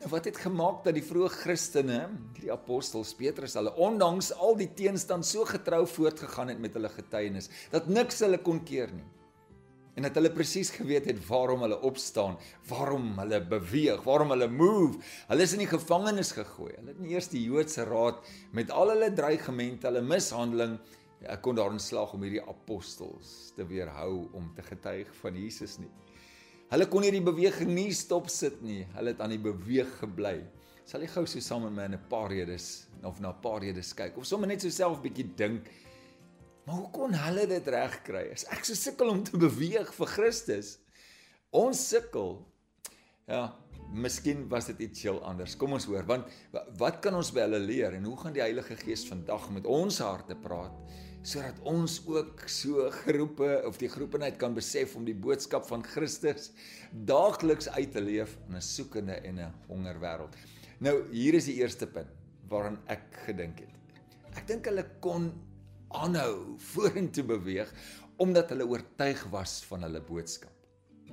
Nou 0.00 0.10
wat 0.10 0.24
het 0.24 0.36
gemaak 0.36 0.84
dat 0.84 0.94
die 0.94 1.04
vroeë 1.04 1.28
Christene, 1.28 2.08
die 2.40 2.52
apostels 2.52 3.14
Petrus, 3.14 3.54
hulle 3.54 3.74
ondanks 3.76 4.32
al 4.32 4.56
die 4.56 4.70
teenstand 4.74 5.26
so 5.26 5.44
getrou 5.44 5.86
voortgegaan 5.86 6.48
het 6.48 6.58
met 6.58 6.74
hulle 6.74 6.88
getuienis 6.88 7.50
dat 7.70 7.86
niks 7.86 8.22
hulle 8.24 8.38
kon 8.38 8.62
keer 8.64 8.92
nie 8.94 9.06
en 9.96 10.06
dat 10.06 10.14
hulle 10.14 10.30
presies 10.32 10.70
geweet 10.74 11.08
het 11.10 11.18
waarom 11.26 11.64
hulle 11.66 11.80
opstaan, 11.86 12.36
waarom 12.68 13.10
hulle 13.18 13.40
beweeg, 13.42 14.02
waarom 14.06 14.34
hulle 14.34 14.48
move. 14.48 15.00
Hulle 15.28 15.46
is 15.46 15.54
in 15.56 15.64
die 15.64 15.70
gevangenis 15.70 16.32
gegooi. 16.36 16.72
Hulle 16.76 16.94
het 16.94 17.00
nie 17.02 17.14
eers 17.16 17.30
die 17.32 17.42
Joodse 17.42 17.84
raad 17.88 18.22
met 18.56 18.70
al 18.70 18.94
hulle 18.94 19.10
dreigemente, 19.12 19.88
hulle 19.90 20.04
mishandeling, 20.06 20.78
ja, 21.20 21.36
kon 21.42 21.58
daarin 21.58 21.82
slag 21.82 22.14
om 22.16 22.22
hierdie 22.24 22.44
apostels 22.48 23.50
te 23.56 23.66
weerhou 23.68 24.30
om 24.36 24.48
te 24.56 24.64
getuig 24.64 25.10
van 25.20 25.36
Jesus 25.36 25.76
nie. 25.82 25.90
Hulle 26.70 26.86
kon 26.86 27.02
hierdie 27.02 27.24
beweging 27.24 27.72
nie 27.74 27.90
stop 27.96 28.30
sit 28.30 28.60
nie. 28.62 28.84
Hulle 28.94 29.12
het 29.12 29.20
aan 29.20 29.34
die 29.34 29.42
beweeg 29.42 29.90
gebly. 30.00 30.38
Sal 30.86 31.02
jy 31.02 31.10
gou 31.10 31.24
so 31.28 31.42
saam 31.42 31.66
met 31.66 31.74
my 31.74 31.84
in 31.90 31.94
'n 31.98 32.08
paar 32.08 32.30
redes 32.30 32.86
of 33.02 33.20
na 33.20 33.30
'n 33.30 33.40
paar 33.42 33.60
redes 33.60 33.92
kyk 33.92 34.16
of 34.16 34.26
sommer 34.26 34.48
net 34.48 34.62
so 34.62 34.70
self 34.70 35.02
bietjie 35.02 35.34
dink 35.36 35.68
Maar 36.70 36.78
hoe 36.78 36.90
kon 36.94 37.14
hulle 37.18 37.44
dit 37.50 37.68
regkry? 37.74 38.28
As 38.30 38.44
ek 38.54 38.62
so 38.62 38.78
sukkel 38.78 39.08
om 39.10 39.24
te 39.26 39.38
beweeg 39.42 39.88
vir 39.90 40.10
Christus, 40.12 40.76
ons 41.50 41.80
sukkel. 41.82 42.36
Ja, 43.26 43.48
miskien 43.90 44.44
was 44.52 44.68
dit 44.68 44.84
iets 44.86 45.02
heel 45.02 45.18
anders. 45.26 45.56
Kom 45.58 45.74
ons 45.74 45.88
hoor, 45.90 46.06
want 46.06 46.30
wat 46.78 47.00
kan 47.02 47.18
ons 47.18 47.32
by 47.34 47.42
hulle 47.48 47.58
leer 47.64 47.98
en 47.98 48.06
hoe 48.06 48.14
gaan 48.22 48.38
die 48.38 48.44
Heilige 48.44 48.78
Gees 48.84 49.02
vandag 49.10 49.48
met 49.56 49.66
ons 49.66 49.98
harte 50.04 50.38
praat 50.38 50.78
sodat 51.26 51.58
ons 51.68 51.98
ook 52.08 52.46
so 52.48 52.86
geroepe 53.02 53.50
of 53.68 53.76
die 53.82 53.90
geroepenheid 53.92 54.38
kan 54.40 54.54
besef 54.56 54.94
om 54.96 55.02
die 55.04 55.18
boodskap 55.26 55.66
van 55.68 55.82
Christus 55.84 56.48
daagliks 57.10 57.68
uit 57.74 57.90
te 57.92 58.00
leef 58.00 58.38
in 58.46 58.56
'n 58.56 58.62
soekende 58.62 59.18
en 59.26 59.42
'n 59.42 59.52
honger 59.66 59.98
wêreld. 60.00 60.38
Nou, 60.78 61.02
hier 61.10 61.34
is 61.34 61.44
die 61.50 61.58
eerste 61.58 61.86
punt 61.86 62.14
waaraan 62.48 62.78
ek 62.86 63.04
gedink 63.26 63.58
het. 63.58 63.74
Ek 64.36 64.46
dink 64.46 64.64
hulle 64.64 64.86
kon 65.00 65.32
aanhou 65.90 66.56
vorentoe 66.72 67.24
beweeg 67.34 67.74
omdat 68.20 68.50
hulle 68.52 68.68
oortuig 68.68 69.22
was 69.32 69.60
van 69.68 69.86
hulle 69.86 70.00
boodskap. 70.04 70.52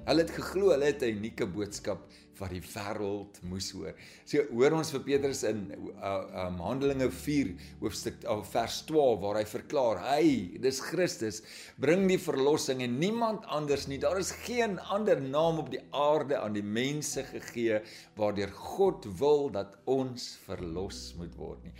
Hulle 0.08 0.24
het 0.24 0.32
geglo 0.32 0.72
hulle 0.72 0.88
het 0.88 1.02
'n 1.04 1.18
unieke 1.20 1.46
boodskap 1.48 2.04
wat 2.40 2.52
die 2.54 2.62
wêreld 2.62 3.40
moes 3.50 3.72
hoor. 3.76 3.96
So 4.26 4.44
hoor 4.54 4.76
ons 4.78 4.92
vir 4.94 5.02
Petrus 5.04 5.42
in 5.44 5.66
uh, 5.74 6.46
um, 6.46 6.60
Handelinge 6.64 7.10
4 7.12 7.50
hoofstuk 7.82 8.22
uh, 8.24 8.38
vers 8.52 8.78
12 8.86 9.20
waar 9.24 9.40
hy 9.42 9.46
verklaar: 9.46 10.02
"Hy, 10.06 10.60
dis 10.62 10.80
Christus, 10.80 11.42
bring 11.78 12.08
die 12.08 12.20
verlossing 12.22 12.84
en 12.86 13.00
niemand 13.00 13.46
anders 13.46 13.88
nie. 13.88 14.00
Daar 14.00 14.20
is 14.20 14.32
geen 14.46 14.80
ander 14.80 15.22
naam 15.22 15.60
op 15.60 15.72
die 15.74 15.82
aarde 15.92 16.38
aan 16.38 16.54
die 16.54 16.64
mense 16.64 17.24
gegee 17.24 17.82
waardeur 18.16 18.54
God 18.54 19.06
wil 19.20 19.50
dat 19.50 19.78
ons 19.86 20.38
verlos 20.46 21.16
moet 21.18 21.36
word 21.36 21.64
nie." 21.64 21.74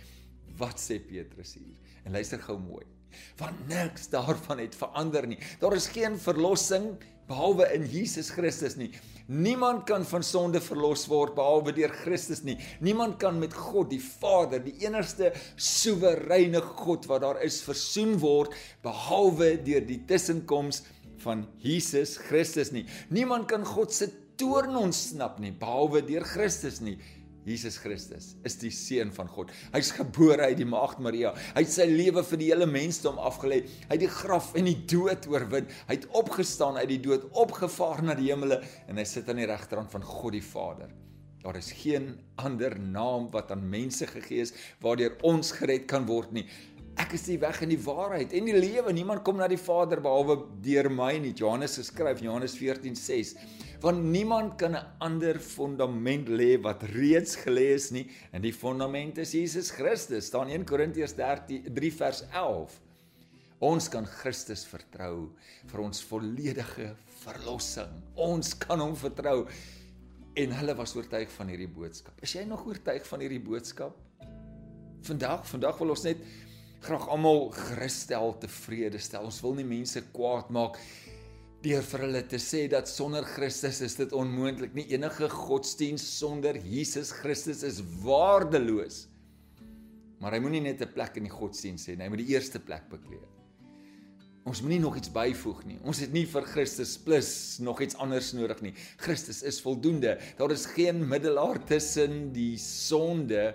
Wat 0.56 0.80
sê 0.80 0.98
Petrus 1.02 1.54
hier? 1.58 1.76
En 2.04 2.16
luister 2.16 2.40
gou 2.42 2.58
mooi. 2.60 2.86
Want 3.38 3.68
niks 3.68 4.08
daarvan 4.12 4.60
het 4.62 4.76
verander 4.76 5.26
nie. 5.26 5.38
Daar 5.60 5.76
is 5.76 5.88
geen 5.92 6.18
verlossing 6.20 6.96
behalwe 7.28 7.66
in 7.76 7.84
Jesus 7.88 8.30
Christus 8.32 8.76
nie. 8.80 8.90
Niemand 9.28 9.84
kan 9.88 10.04
van 10.08 10.24
sonde 10.24 10.60
verlos 10.64 11.04
word 11.10 11.34
behalwe 11.36 11.74
deur 11.76 11.92
Christus 12.04 12.40
nie. 12.46 12.56
Niemand 12.80 13.18
kan 13.20 13.36
met 13.40 13.52
God 13.52 13.90
die 13.92 14.00
Vader, 14.00 14.62
die 14.64 14.76
enigste 14.86 15.34
soewereine 15.56 16.62
God 16.80 17.08
wat 17.10 17.24
daar 17.26 17.42
is, 17.44 17.60
versoen 17.66 18.16
word 18.22 18.56
behalwe 18.84 19.56
deur 19.66 19.84
die 19.84 20.00
tussenkoms 20.08 20.82
van 21.20 21.44
Jesus 21.60 22.16
Christus 22.28 22.72
nie. 22.72 22.86
Niemand 23.12 23.48
kan 23.50 23.66
God 23.66 23.92
se 23.92 24.08
toorn 24.38 24.76
ontsnap 24.78 25.40
nie 25.42 25.52
behalwe 25.52 26.00
deur 26.06 26.24
Christus 26.24 26.80
nie. 26.80 26.96
Jesus 27.48 27.78
Christus 27.80 28.34
is 28.46 28.58
die 28.60 28.72
seun 28.74 29.10
van 29.14 29.30
God. 29.32 29.52
Hy's 29.72 29.90
gebore 29.96 30.50
uit 30.50 30.58
die 30.60 30.68
maagd 30.68 31.00
Maria. 31.04 31.32
Hy 31.56 31.64
het 31.64 31.72
sy 31.72 31.86
lewe 31.88 32.24
vir 32.26 32.42
die 32.42 32.50
hele 32.52 32.68
mensdom 32.68 33.20
afgelê. 33.20 33.62
Hy 33.88 33.94
het 33.94 34.04
die 34.04 34.12
graf 34.12 34.52
en 34.58 34.68
die 34.68 34.78
dood 34.90 35.28
oorwin. 35.32 35.68
Hy 35.88 35.96
het 35.96 36.08
opgestaan 36.18 36.80
uit 36.80 36.90
die 36.92 37.02
dood, 37.08 37.28
opgevaar 37.38 38.04
na 38.04 38.16
die 38.18 38.30
hemele 38.30 38.60
en 38.86 39.00
hy 39.00 39.06
sit 39.08 39.28
aan 39.30 39.40
die 39.40 39.48
regterhand 39.48 39.92
van 39.94 40.04
God 40.04 40.36
die 40.36 40.44
Vader. 40.44 40.92
Daar 41.38 41.56
is 41.56 41.70
geen 41.80 42.16
ander 42.42 42.74
naam 42.78 43.28
wat 43.32 43.52
aan 43.54 43.62
mense 43.70 44.08
gegee 44.10 44.42
is 44.44 44.52
waardeur 44.82 45.14
ons 45.24 45.54
gered 45.56 45.86
kan 45.88 46.04
word 46.08 46.34
nie. 46.34 46.44
Ek 46.98 47.14
is 47.14 47.28
die 47.28 47.38
weg 47.38 47.60
en 47.62 47.70
die 47.70 47.78
waarheid 47.80 48.32
en 48.34 48.48
die 48.48 48.56
lewe. 48.58 48.92
Niemand 48.92 49.22
kom 49.26 49.38
na 49.38 49.46
die 49.50 49.60
Vader 49.60 50.02
behalwe 50.02 50.40
deur 50.64 50.90
my 50.90 51.12
nie. 51.22 51.34
Johannes 51.36 51.78
geskryf 51.78 52.22
Johannes 52.24 52.56
14:6 52.58 53.36
want 53.80 54.02
niemand 54.02 54.58
kan 54.58 54.74
'n 54.74 54.86
ander 54.98 55.38
fondament 55.38 56.28
lê 56.28 56.60
wat 56.60 56.82
reeds 56.82 57.36
gelê 57.36 57.74
is 57.74 57.90
nie. 57.90 58.10
En 58.32 58.42
die 58.42 58.52
fondament 58.52 59.18
is 59.18 59.32
Jesus 59.32 59.70
Christus. 59.70 60.26
Staan 60.26 60.48
1 60.48 60.64
Korintiërs 60.64 61.14
3 61.14 61.92
vers 61.92 62.24
11 62.32 62.80
ons 63.60 63.88
kan 63.90 64.06
Christus 64.06 64.64
vertrou 64.66 65.30
vir 65.66 65.80
ons 65.82 66.02
volledige 66.10 66.92
verlossing. 67.24 67.90
Ons 68.14 68.54
kan 68.54 68.80
hom 68.80 68.94
vertrou. 68.96 69.46
En 70.38 70.52
hulle 70.54 70.74
was 70.78 70.94
oortuig 70.94 71.30
van 71.34 71.48
hierdie 71.48 71.70
boodskap. 71.70 72.14
Is 72.22 72.34
jy 72.36 72.44
nog 72.46 72.66
oortuig 72.66 73.06
van 73.06 73.24
hierdie 73.24 73.42
boodskap? 73.42 73.96
Vandag 75.02 75.46
vandag 75.46 75.78
wil 75.78 75.90
ons 75.94 76.04
net 76.06 76.22
graag 76.84 77.08
almal 77.08 77.48
gerus 77.50 78.02
stel 78.04 78.34
tevrede 78.42 78.98
stel 79.02 79.26
ons 79.28 79.40
wil 79.42 79.56
nie 79.58 79.66
mense 79.66 80.02
kwaad 80.14 80.50
maak 80.54 80.78
deur 81.62 81.82
vir 81.82 82.04
hulle 82.06 82.20
te 82.30 82.38
sê 82.38 82.66
dat 82.70 82.86
sonder 82.86 83.26
Christus 83.26 83.80
is 83.82 83.96
dit 83.98 84.12
onmoontlik 84.14 84.76
nie 84.78 84.86
enige 84.94 85.26
godsdiens 85.32 86.04
sonder 86.06 86.58
Jesus 86.62 87.10
Christus 87.10 87.64
is 87.66 87.80
waardeloos. 88.04 89.08
Maar 90.22 90.36
hy 90.36 90.40
moenie 90.42 90.62
net 90.62 90.82
'n 90.82 90.92
plek 90.94 91.16
in 91.18 91.26
die 91.26 91.34
godsdiens 91.34 91.86
hê 91.88 91.96
nie, 91.96 92.04
hy 92.04 92.10
moet 92.10 92.22
die 92.22 92.34
eerste 92.34 92.58
plek 92.58 92.88
bekleed. 92.90 93.26
Ons 94.46 94.62
moenie 94.62 94.80
nog 94.80 94.96
iets 94.96 95.10
byvoeg 95.12 95.64
nie. 95.66 95.78
Ons 95.84 95.98
het 96.00 96.12
nie 96.12 96.24
vir 96.24 96.42
Christus 96.46 96.96
plus 96.96 97.58
nog 97.60 97.82
iets 97.82 97.96
anders 97.96 98.32
nodig 98.32 98.62
nie. 98.62 98.74
Christus 98.96 99.42
is 99.42 99.60
voldoende. 99.60 100.18
Daar 100.38 100.50
is 100.50 100.64
geen 100.66 101.02
middelaar 101.08 101.58
tussen 101.66 102.32
die 102.32 102.56
sonde 102.56 103.54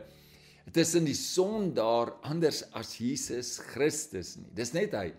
tussen 0.73 1.05
die 1.05 1.17
sondaar 1.17 2.15
anders 2.25 2.63
as 2.73 2.95
Jesus 2.97 3.59
Christus 3.73 4.35
nie. 4.39 4.49
Dis 4.57 4.73
net 4.73 4.95
hy 4.97 5.11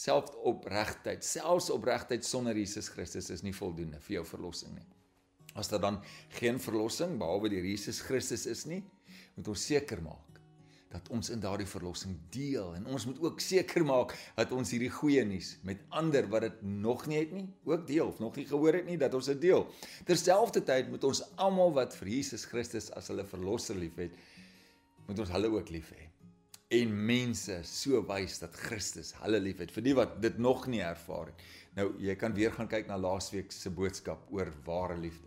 selfs 0.00 0.32
opregtheid, 0.48 1.24
selfs 1.26 1.68
opregtheid 1.74 2.24
sonder 2.24 2.56
Jesus 2.56 2.88
Christus 2.92 3.28
is 3.34 3.44
nie 3.44 3.54
voldoende 3.56 4.00
vir 4.06 4.20
jou 4.20 4.24
verlossing 4.32 4.72
nie. 4.78 4.88
As 5.58 5.68
daar 5.68 5.82
dan 5.82 6.00
geen 6.38 6.60
verlossing 6.62 7.18
behalwe 7.20 7.50
deur 7.52 7.66
Jesus 7.66 8.00
Christus 8.06 8.46
is 8.48 8.64
nie, 8.70 8.80
moet 9.36 9.50
ons 9.50 9.66
seker 9.66 10.00
maak 10.04 10.30
dat 10.90 11.06
ons 11.14 11.28
in 11.30 11.38
daardie 11.38 11.68
verlossing 11.70 12.16
deel 12.34 12.72
en 12.74 12.88
ons 12.90 13.04
moet 13.06 13.18
ook 13.22 13.42
seker 13.42 13.84
maak 13.86 14.16
dat 14.34 14.50
ons 14.54 14.72
hierdie 14.74 14.90
goeie 14.90 15.22
nuus 15.26 15.52
met 15.66 15.84
ander 15.94 16.26
wat 16.32 16.48
dit 16.48 16.64
nog 16.82 17.04
nie 17.06 17.20
het 17.20 17.34
nie, 17.34 17.46
ook 17.68 17.84
deel 17.86 18.10
of 18.10 18.18
nog 18.18 18.34
nie 18.38 18.46
gehoor 18.48 18.80
het 18.80 18.88
nie 18.88 18.98
dat 18.98 19.14
ons 19.14 19.30
dit 19.30 19.38
deel. 19.44 19.68
Terselfdertyd 20.08 20.90
moet 20.90 21.06
ons 21.06 21.22
almal 21.38 21.76
wat 21.78 21.94
vir 22.00 22.10
Jesus 22.16 22.46
Christus 22.50 22.90
as 22.98 23.12
hulle 23.12 23.26
verlosser 23.28 23.78
liefhet, 23.78 24.16
moet 25.10 25.26
ons 25.26 25.34
hulle 25.34 25.50
ook 25.56 25.74
lief 25.74 25.90
hê 25.96 26.10
en 26.70 26.92
mense 27.06 27.56
so 27.66 27.98
wys 28.06 28.36
dat 28.38 28.54
Christus 28.54 29.10
hulle 29.24 29.40
liefhet 29.42 29.72
vir 29.74 29.84
die 29.88 29.94
wat 29.98 30.12
dit 30.22 30.36
nog 30.38 30.68
nie 30.70 30.84
ervaar 30.86 31.32
het. 31.32 31.40
Nou 31.74 31.88
jy 31.98 32.14
kan 32.18 32.34
weer 32.36 32.54
gaan 32.54 32.70
kyk 32.70 32.86
na 32.86 32.98
laasweek 32.98 33.50
se 33.54 33.72
boodskap 33.74 34.28
oor 34.30 34.52
ware 34.66 34.98
liefde. 34.98 35.26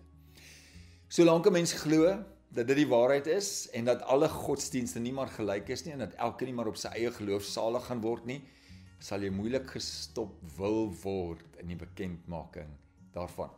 Solank 1.11 1.47
'n 1.47 1.53
mens 1.53 1.73
glo 1.73 2.23
dat 2.49 2.67
dit 2.67 2.77
die 2.77 2.87
waarheid 2.87 3.27
is 3.27 3.69
en 3.73 3.85
dat 3.85 4.01
alle 4.01 4.29
godsdienste 4.29 4.99
nie 4.99 5.11
maar 5.11 5.27
gelyk 5.27 5.69
is 5.69 5.83
nie 5.85 5.93
en 5.93 5.99
dat 5.99 6.13
elkeen 6.15 6.47
nie 6.47 6.55
maar 6.55 6.67
op 6.67 6.77
sy 6.77 6.87
eie 6.87 7.11
geloof 7.11 7.43
salig 7.43 7.85
gaan 7.85 8.01
word 8.01 8.25
nie, 8.25 8.41
sal 8.99 9.21
jy 9.21 9.29
moeilik 9.29 9.67
gestop 9.67 10.39
wil 10.57 10.93
word 11.03 11.59
in 11.59 11.67
die 11.67 11.75
bekendmaking 11.75 12.69
daarvan. 13.13 13.49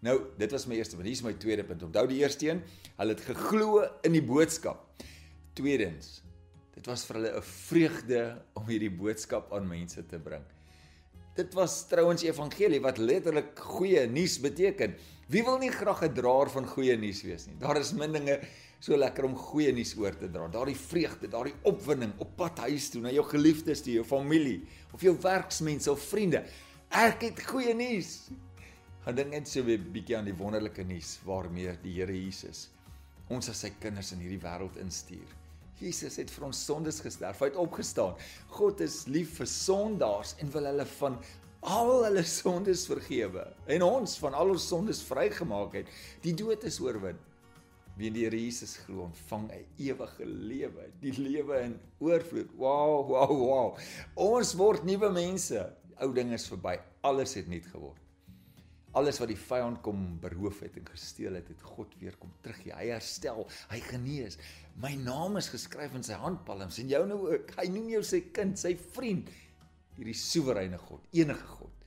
Nou, 0.00 0.20
dit 0.38 0.50
was 0.50 0.66
my 0.66 0.76
eerste 0.76 0.96
punt. 0.96 1.06
Hier 1.06 1.16
is 1.16 1.22
my 1.22 1.32
tweede 1.32 1.64
punt. 1.64 1.82
Onthou 1.82 2.06
die 2.06 2.20
eerste 2.20 2.50
een, 2.50 2.62
hulle 2.96 3.14
het 3.16 3.20
geglo 3.20 3.82
in 4.02 4.12
die 4.12 4.22
boodskap. 4.22 4.92
Tweedens, 5.54 6.24
Dit 6.74 6.88
was 6.90 7.04
vir 7.06 7.16
hulle 7.16 7.30
'n 7.38 7.42
vreugde 7.46 8.20
om 8.58 8.66
hierdie 8.66 8.90
boodskap 8.90 9.52
aan 9.54 9.68
mense 9.68 10.02
te 10.06 10.18
bring. 10.18 10.42
Dit 11.36 11.54
was 11.54 11.86
trouens 11.86 12.22
evangelie 12.22 12.80
wat 12.82 12.98
letterlik 12.98 13.58
goeie 13.58 14.06
nuus 14.06 14.40
beteken. 14.40 14.96
Wie 15.28 15.44
wil 15.44 15.58
nie 15.58 15.70
graag 15.70 16.02
'n 16.02 16.14
draer 16.14 16.50
van 16.50 16.66
goeie 16.66 16.96
nuus 16.96 17.22
wees 17.22 17.46
nie? 17.46 17.54
Daar 17.58 17.78
is 17.78 17.92
min 17.92 18.12
dinge 18.12 18.40
so 18.80 18.96
lekker 18.96 19.24
om 19.24 19.36
goeie 19.36 19.72
nuus 19.72 19.94
oor 19.96 20.18
te 20.18 20.30
dra. 20.30 20.48
Daardie 20.48 20.76
vreugde, 20.76 21.28
daardie 21.28 21.54
opwinding 21.62 22.12
op 22.18 22.36
pad 22.36 22.58
huis 22.58 22.90
toe 22.90 23.00
na 23.00 23.10
jou 23.10 23.24
geliefdes, 23.24 23.82
toe 23.82 23.92
jou 23.92 24.04
familie 24.04 24.66
of 24.92 25.00
jou 25.00 25.16
werksmense 25.20 25.90
of 25.90 26.00
vriende. 26.00 26.44
Ek 26.90 27.22
het 27.22 27.40
goeie 27.46 27.74
nuus. 27.74 28.28
Gaan 29.04 29.14
dink 29.14 29.30
net 29.30 29.48
so 29.48 29.60
'n 29.62 29.92
bietjie 29.92 30.16
aan 30.16 30.24
die 30.24 30.34
wonderlike 30.36 30.82
nuus 30.82 31.20
waarmee 31.24 31.78
die 31.82 31.94
Here 31.94 32.12
Jesus 32.12 32.70
ons 33.28 33.48
as 33.48 33.60
sy 33.60 33.70
kinders 33.80 34.12
in 34.12 34.18
hierdie 34.18 34.42
wêreld 34.42 34.76
instuur. 34.76 35.43
Jesus 35.80 36.16
het 36.20 36.30
vir 36.30 36.46
ons 36.46 36.60
sondes 36.66 37.00
gesterf, 37.02 37.40
hy 37.42 37.50
het 37.50 37.58
opgestaan. 37.60 38.14
God 38.54 38.80
is 38.84 39.04
lief 39.10 39.36
vir 39.40 39.50
sondaars 39.50 40.36
en 40.42 40.52
wil 40.54 40.68
hulle 40.70 40.86
van 40.98 41.18
al 41.64 41.92
hulle 42.04 42.24
sondes 42.28 42.84
vergewe 42.86 43.46
en 43.72 43.86
ons 43.86 44.18
van 44.20 44.36
al 44.36 44.52
ons 44.54 44.68
sondes 44.68 45.02
vrygemaak 45.08 45.80
het. 45.80 45.94
Die 46.22 46.34
dood 46.36 46.66
is 46.68 46.80
oorwin. 46.84 47.18
Wie 47.94 48.08
in 48.10 48.16
die 48.16 48.24
Here 48.26 48.38
Jesus 48.38 48.76
glo, 48.82 49.06
ontvang 49.06 49.50
'n 49.54 49.66
ewige 49.78 50.26
lewe, 50.26 50.90
die 51.00 51.14
lewe 51.14 51.60
in 51.62 51.80
oorvloed. 52.00 52.50
Wow, 52.58 53.06
wow, 53.06 53.30
wow. 53.30 53.78
Ons 54.16 54.54
word 54.54 54.84
nuwe 54.84 55.10
mense. 55.10 55.62
Ou 56.02 56.12
dinge 56.12 56.34
is 56.34 56.48
verby. 56.50 56.80
Alles 57.02 57.34
het 57.34 57.46
nuut 57.46 57.66
geword. 57.70 58.03
Alles 58.94 59.18
wat 59.18 59.30
die 59.32 59.38
vyand 59.38 59.80
kom 59.82 60.02
beroof 60.22 60.60
het 60.62 60.76
en 60.78 60.84
gesteel 60.86 61.34
het, 61.34 61.48
het 61.50 61.62
God 61.66 61.94
weer 61.98 62.14
kom 62.20 62.30
teruggee. 62.44 62.74
Hy 62.76 62.92
herstel, 62.92 63.42
hy 63.72 63.80
genees. 63.88 64.38
My 64.78 64.92
naam 64.98 65.40
is 65.40 65.50
geskryf 65.50 65.96
in 65.98 66.06
sy 66.06 66.18
handpalms 66.20 66.78
en 66.78 66.92
jou 66.92 67.00
nou 67.10 67.18
ook. 67.32 67.50
Hy 67.58 67.66
noem 67.74 67.88
jou 67.96 68.04
sy 68.06 68.20
kind, 68.36 68.54
sy 68.60 68.76
vriend. 68.94 69.32
Hierdie 69.96 70.14
soewereine 70.18 70.78
God, 70.78 71.02
enige 71.14 71.48
God. 71.56 71.82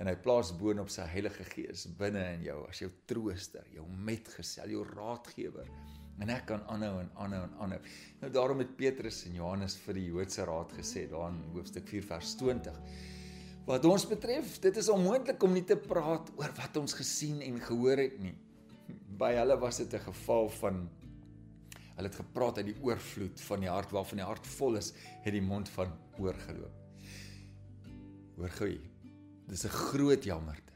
En 0.00 0.08
hy 0.08 0.16
plaas 0.24 0.54
boonop 0.56 0.88
sy 0.88 1.04
Heilige 1.12 1.44
Gees 1.50 1.84
binne 2.00 2.24
in 2.38 2.46
jou 2.46 2.56
as 2.70 2.80
jou 2.80 2.88
trooster, 3.08 3.66
jou 3.76 3.84
metgesel, 4.08 4.72
jou 4.72 4.86
raadgewer. 4.94 5.68
En 6.24 6.32
ek 6.32 6.46
kan 6.48 6.64
aanhou 6.72 7.02
en 7.02 7.12
aanhou 7.20 7.44
en 7.44 7.56
aanhou. 7.66 7.80
Nou 8.24 8.32
daarom 8.32 8.64
het 8.64 8.72
Petrus 8.80 9.26
en 9.28 9.36
Johannes 9.36 9.76
vir 9.84 10.00
die 10.00 10.08
Joodse 10.08 10.48
raad 10.48 10.72
gesê, 10.76 11.04
daar 11.08 11.28
in 11.34 11.42
hoofstuk 11.52 11.88
4 11.92 12.08
vers 12.14 12.32
20 12.40 12.80
Wat 13.70 13.84
ons 13.86 14.02
betref, 14.10 14.56
dit 14.58 14.78
is 14.80 14.88
onmoontlik 14.90 15.42
om 15.46 15.52
nie 15.54 15.62
te 15.62 15.76
praat 15.78 16.32
oor 16.40 16.50
wat 16.56 16.78
ons 16.80 16.94
gesien 16.98 17.38
en 17.46 17.60
gehoor 17.62 18.00
het 18.02 18.16
nie. 18.18 18.34
By 19.20 19.36
hulle 19.36 19.54
was 19.62 19.78
dit 19.78 19.92
'n 19.94 20.06
geval 20.10 20.48
van 20.48 20.88
hulle 21.94 22.08
het 22.08 22.18
gepraat 22.18 22.58
uit 22.58 22.66
die 22.66 22.82
oorvloed 22.82 23.40
van 23.40 23.60
die 23.60 23.68
hart 23.70 23.90
waarvan 23.90 24.18
die 24.18 24.26
hart 24.26 24.46
vol 24.46 24.76
is, 24.76 24.92
het 25.22 25.32
die 25.32 25.42
mond 25.42 25.68
van 25.68 25.92
oorgeloop. 26.18 26.74
Hoor 28.36 28.48
gou. 28.48 28.78
Dis 29.46 29.64
'n 29.64 29.68
groot 29.68 30.24
jammerte 30.24 30.74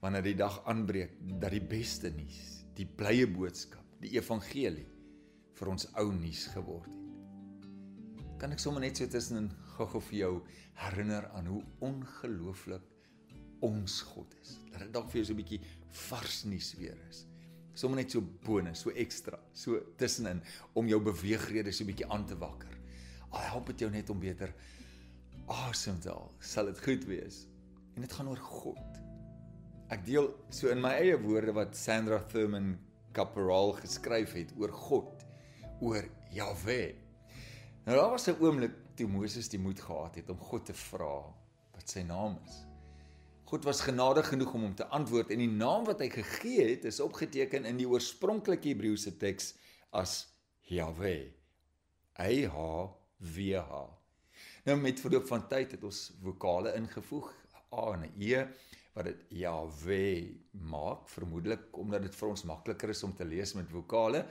wanneer 0.00 0.22
die 0.22 0.34
dag 0.34 0.64
aanbreek 0.66 1.12
dat 1.40 1.50
die 1.50 1.60
beste 1.60 2.10
nuus, 2.10 2.64
die 2.74 2.86
blye 2.86 3.26
boodskap, 3.26 3.84
die 4.00 4.10
evangelie 4.18 4.88
vir 5.54 5.68
ons 5.68 5.86
ou 5.94 6.12
nuus 6.12 6.46
geword 6.46 6.90
het 6.90 7.02
kan 8.42 8.50
ek 8.50 8.58
sommer 8.58 8.82
net 8.82 8.98
so 8.98 9.06
tussen 9.06 9.52
gou-gou 9.76 10.00
vir 10.10 10.18
jou 10.18 10.32
herinner 10.80 11.28
aan 11.36 11.46
hoe 11.46 11.62
ongelooflik 11.80 12.88
ons 13.62 14.00
God 14.12 14.34
is. 14.42 14.56
Dat 14.72 14.80
dit 14.84 14.92
dalk 14.94 15.10
vir 15.10 15.20
jou 15.20 15.26
so 15.26 15.32
'n 15.32 15.42
bietjie 15.42 15.60
vars 16.08 16.44
nuus 16.44 16.74
weer 16.78 16.98
is. 17.08 17.26
Sommige 17.74 18.02
net 18.02 18.10
so 18.10 18.20
bonus, 18.20 18.80
so 18.80 18.90
ekstra, 18.90 19.38
so 19.52 19.80
tussenin 19.96 20.42
om 20.74 20.88
jou 20.88 21.00
beweegrede 21.00 21.72
so 21.72 21.84
'n 21.84 21.86
bietjie 21.86 22.10
aan 22.10 22.26
te 22.26 22.36
wakker. 22.36 22.78
Al 23.30 23.40
help 23.40 23.66
dit 23.66 23.80
jou 23.80 23.90
net 23.90 24.10
om 24.10 24.20
beter 24.20 24.54
asem 25.46 26.00
te 26.00 26.08
haal, 26.08 26.34
sal 26.40 26.66
dit 26.66 26.80
goed 26.84 27.04
wees. 27.04 27.46
En 27.94 28.02
dit 28.02 28.12
gaan 28.12 28.28
oor 28.28 28.36
God. 28.36 29.00
Ek 29.90 30.04
deel 30.06 30.30
so 30.50 30.68
in 30.68 30.80
my 30.80 30.94
eie 31.00 31.16
woorde 31.20 31.52
wat 31.52 31.76
Sandra 31.76 32.18
Thurman 32.18 32.78
Caporal 33.12 33.72
geskryf 33.72 34.32
het 34.32 34.52
oor 34.56 34.72
God, 34.72 35.24
oor 35.80 36.04
Jahwe. 36.32 36.94
Nou 37.84 37.96
daar 37.96 38.10
was 38.10 38.28
'n 38.28 38.40
oomblik 38.40 38.72
toe 38.96 39.08
Moses 39.08 39.48
die 39.48 39.60
moed 39.60 39.80
gehad 39.80 40.18
het 40.20 40.30
om 40.30 40.38
God 40.38 40.66
te 40.70 40.76
vra 40.76 41.14
wat 41.72 41.88
sy 41.88 42.02
naam 42.06 42.38
is. 42.46 42.60
God 43.52 43.66
was 43.68 43.82
genadig 43.84 44.28
genoeg 44.32 44.54
om 44.56 44.62
hom 44.68 44.74
te 44.74 44.86
antwoord 44.96 45.30
en 45.34 45.42
die 45.42 45.50
naam 45.50 45.84
wat 45.84 46.00
hy 46.00 46.08
gegee 46.12 46.70
het 46.70 46.86
is 46.88 47.02
opgeteken 47.04 47.68
in 47.68 47.80
die 47.80 47.88
oorspronklike 47.88 48.70
Hebreëse 48.70 49.12
teks 49.20 49.52
as 49.92 50.22
Yahweh. 50.72 51.32
Hy 52.16 52.46
ha 52.54 52.72
wie 53.34 53.56
ha. 53.58 53.84
Nou 54.64 54.76
met 54.80 55.00
verloop 55.02 55.26
van 55.28 55.44
tyd 55.50 55.76
het 55.76 55.84
ons 55.84 56.00
vokale 56.22 56.72
ingevoeg 56.78 57.28
A 57.72 57.92
en 57.94 58.06
'n 58.06 58.14
E 58.20 58.46
wat 58.94 59.04
dit 59.08 59.20
Yahweh 59.42 60.32
maak, 60.52 61.08
vermoedelik 61.08 61.76
omdat 61.76 62.02
dit 62.02 62.14
vir 62.14 62.28
ons 62.28 62.44
makliker 62.44 62.88
is 62.92 63.02
om 63.02 63.14
te 63.16 63.24
lees 63.24 63.54
met 63.56 63.70
vokale. 63.72 64.26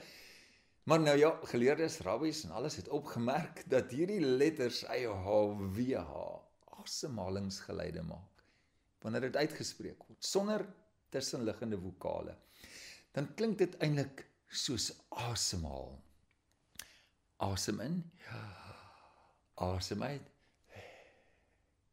Maar 0.82 1.00
nou 1.00 1.18
ja, 1.18 1.38
geleerdes, 1.42 1.98
rabbies 1.98 2.44
en 2.44 2.50
alles 2.50 2.76
het 2.76 2.88
opgemerk 2.88 3.62
dat 3.70 3.90
hierdie 3.90 4.20
letters 4.20 4.80
YHWH 4.80 6.10
asemhalingsgeluide 6.82 8.02
maak 8.02 8.32
wanneer 9.02 9.26
dit 9.26 9.36
uitgespreek 9.36 10.02
word 10.06 10.24
sonder 10.24 10.64
tussenliggende 11.10 11.78
vokale. 11.78 12.36
Dan 13.12 13.34
klink 13.34 13.58
dit 13.58 13.74
eintlik 13.82 14.24
soos 14.46 14.92
asemhaal. 15.08 15.96
Asem 17.42 17.80
in. 17.80 17.98
Ja. 18.24 18.42
Asem 19.54 20.02
uit. 20.02 20.28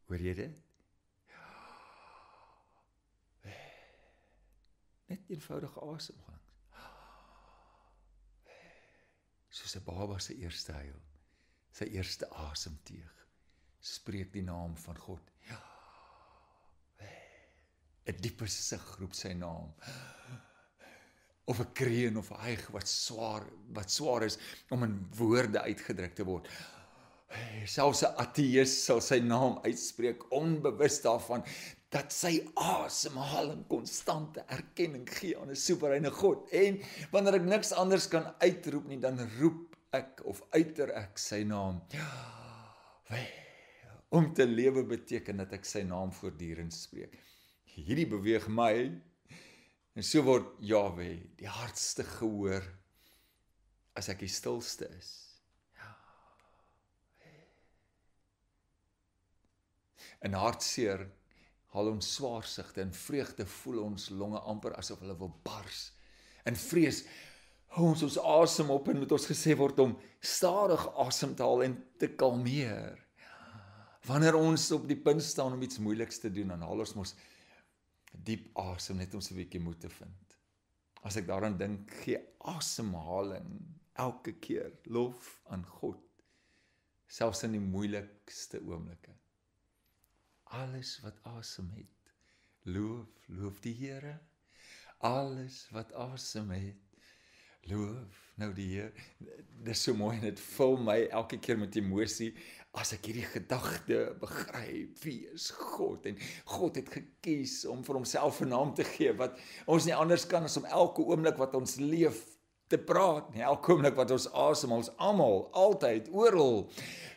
Hoor 0.10 0.22
jy 0.22 0.34
dit? 0.38 0.62
Net 5.10 5.34
eenvoudige 5.34 5.82
asemhaling. 5.82 6.39
Soos 9.50 9.76
'n 9.76 9.84
baba 9.86 10.20
se 10.20 10.36
eerste 10.38 10.74
huil, 10.74 11.02
sy 11.72 11.86
eerste 11.96 12.30
asemteug, 12.30 13.26
spreek 13.80 14.32
die 14.34 14.44
naam 14.46 14.76
van 14.78 14.98
God. 14.98 15.32
Ja. 15.50 15.60
'n 18.10 18.22
Diepe 18.22 18.48
sug 18.48 18.86
roep 19.00 19.14
sy 19.14 19.34
naam. 19.34 19.74
Of 21.46 21.60
'n 21.62 21.74
kreun 21.74 22.18
of 22.18 22.32
'n 22.32 22.42
hyg 22.46 22.70
wat 22.76 22.88
swaar 22.88 23.46
wat 23.74 23.92
swaar 23.92 24.24
is 24.24 24.38
om 24.70 24.84
in 24.84 24.98
woorde 25.18 25.62
uitgedruk 25.62 26.16
te 26.16 26.26
word. 26.26 26.50
Selfs 27.66 28.04
'n 28.04 28.18
ateïs 28.24 28.74
sal 28.86 29.02
sy 29.02 29.20
naam 29.20 29.60
uitspreek 29.66 30.32
onbewus 30.32 31.02
daarvan 31.02 31.44
dat 31.90 32.14
sy 32.14 32.36
asemhaling 32.62 33.64
konstante 33.70 34.44
erkenning 34.54 35.08
gee 35.10 35.38
aan 35.38 35.50
'n 35.50 35.56
soewereine 35.56 36.12
God. 36.12 36.46
En 36.54 36.78
wanneer 37.12 37.40
ek 37.42 37.48
niks 37.50 37.72
anders 37.72 38.08
kan 38.08 38.34
uitroep 38.40 38.86
nie, 38.88 39.00
dan 39.00 39.18
roep 39.40 39.76
ek 39.92 40.22
of 40.26 40.44
uiter 40.54 40.94
ek 40.94 41.18
sy 41.18 41.44
naam. 41.44 41.82
Ja. 41.90 42.10
Om 44.10 44.34
te 44.34 44.46
lewe 44.46 44.84
beteken 44.86 45.38
dat 45.38 45.54
ek 45.54 45.66
sy 45.66 45.82
naam 45.82 46.12
voortdurend 46.14 46.74
spreek. 46.74 47.18
Hierdie 47.66 48.08
beweeg 48.10 48.48
my 48.48 48.74
en 49.96 50.04
so 50.04 50.22
word 50.22 50.46
Jawe 50.60 51.10
die 51.38 51.50
hardste 51.50 52.04
gehoor 52.04 52.66
as 53.98 54.10
ek 54.10 54.20
die 54.20 54.32
stilste 54.32 54.90
is. 54.98 55.40
Ja. 55.78 55.94
En 60.22 60.34
hartseer 60.34 61.10
haal 61.74 61.92
ons 61.92 62.14
swaarsigte 62.16 62.82
en 62.82 62.94
vreugde 62.96 63.46
voel 63.62 63.84
ons 63.84 64.10
longe 64.10 64.40
amper 64.50 64.76
asof 64.80 65.04
hulle 65.04 65.18
wil 65.20 65.32
bars. 65.46 65.90
In 66.50 66.58
vrees 66.58 67.04
hou 67.76 67.92
ons 67.92 68.04
ons 68.08 68.18
asem 68.42 68.72
op 68.74 68.90
en 68.90 68.98
moet 68.98 69.12
ons 69.14 69.28
gesê 69.30 69.54
word 69.58 69.82
om 69.84 69.94
stadig 70.26 70.88
asem 71.06 71.36
te 71.38 71.46
haal 71.46 71.68
en 71.68 71.76
te 72.02 72.10
kalmeer. 72.18 72.98
Wanneer 74.10 74.40
ons 74.40 74.72
op 74.74 74.88
die 74.90 74.98
punt 74.98 75.22
staan 75.22 75.54
om 75.54 75.62
iets 75.62 75.82
moeiliks 75.84 76.18
te 76.24 76.32
doen, 76.34 76.56
dan 76.56 76.66
haal 76.66 76.82
ons 76.82 76.96
mos 76.98 77.14
diep 78.10 78.50
asem 78.58 78.98
net 78.98 79.14
om 79.14 79.22
so 79.22 79.36
'n 79.36 79.38
bietjie 79.44 79.62
moed 79.62 79.80
te 79.80 79.90
vind. 79.90 80.38
As 81.04 81.18
ek 81.18 81.28
daaraan 81.28 81.58
dink, 81.58 81.94
gee 82.02 82.18
asemhaling 82.40 83.78
elke 83.94 84.34
keer 84.40 84.72
lof 84.86 85.42
aan 85.46 85.66
God 85.66 86.02
selfs 87.08 87.44
in 87.44 87.52
die 87.52 87.64
moeilikste 87.64 88.62
oomblikke 88.62 89.19
alles 90.50 91.00
wat 91.04 91.18
asem 91.24 91.70
het. 91.76 92.14
Loof, 92.64 93.28
loof 93.28 93.60
die 93.60 93.76
Here. 93.78 94.20
Alles 94.98 95.68
wat 95.72 95.94
asem 95.94 96.50
het. 96.52 96.76
Loof 97.70 98.18
nou 98.40 98.50
die 98.56 98.68
Here. 98.74 98.92
Dis 99.66 99.84
so 99.84 99.94
mooi 99.94 100.16
en 100.18 100.26
dit 100.30 100.42
vul 100.56 100.78
my 100.84 100.98
elke 101.08 101.40
keer 101.40 101.60
met 101.60 101.78
emosie 101.80 102.32
as 102.78 102.94
ek 102.94 103.10
hierdie 103.10 103.28
gedagte 103.30 104.02
begryp. 104.22 104.98
Wie 105.04 105.30
is 105.34 105.50
God? 105.58 106.06
En 106.10 106.18
God 106.54 106.78
het 106.82 106.92
gekies 106.94 107.64
om 107.70 107.84
vir 107.86 108.02
homself 108.02 108.42
'n 108.42 108.54
naam 108.54 108.74
te 108.74 108.86
gee 108.86 109.14
wat 109.14 109.38
ons 109.66 109.86
nie 109.86 109.96
anders 109.96 110.26
kan 110.28 110.44
as 110.44 110.58
om 110.58 110.66
elke 110.66 111.02
oomblik 111.02 111.38
wat 111.38 111.56
ons 111.56 111.78
leef 111.78 112.26
te 112.68 112.78
praat 112.78 113.34
nie. 113.34 113.42
Elke 113.42 113.74
oomblik 113.74 113.96
wat 113.96 114.12
ons 114.12 114.30
asem, 114.34 114.72
ons 114.72 114.92
almal, 114.98 115.50
altyd, 115.54 116.10
oral. 116.10 116.70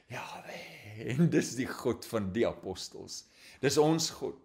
Ja, 0.08 0.44
wee 0.46 0.71
en 1.12 1.28
dis 1.36 1.54
die 1.58 1.68
God 1.68 2.06
van 2.08 2.30
die 2.34 2.46
apostels. 2.48 3.24
Dis 3.62 3.78
ons 3.78 4.10
God 4.18 4.40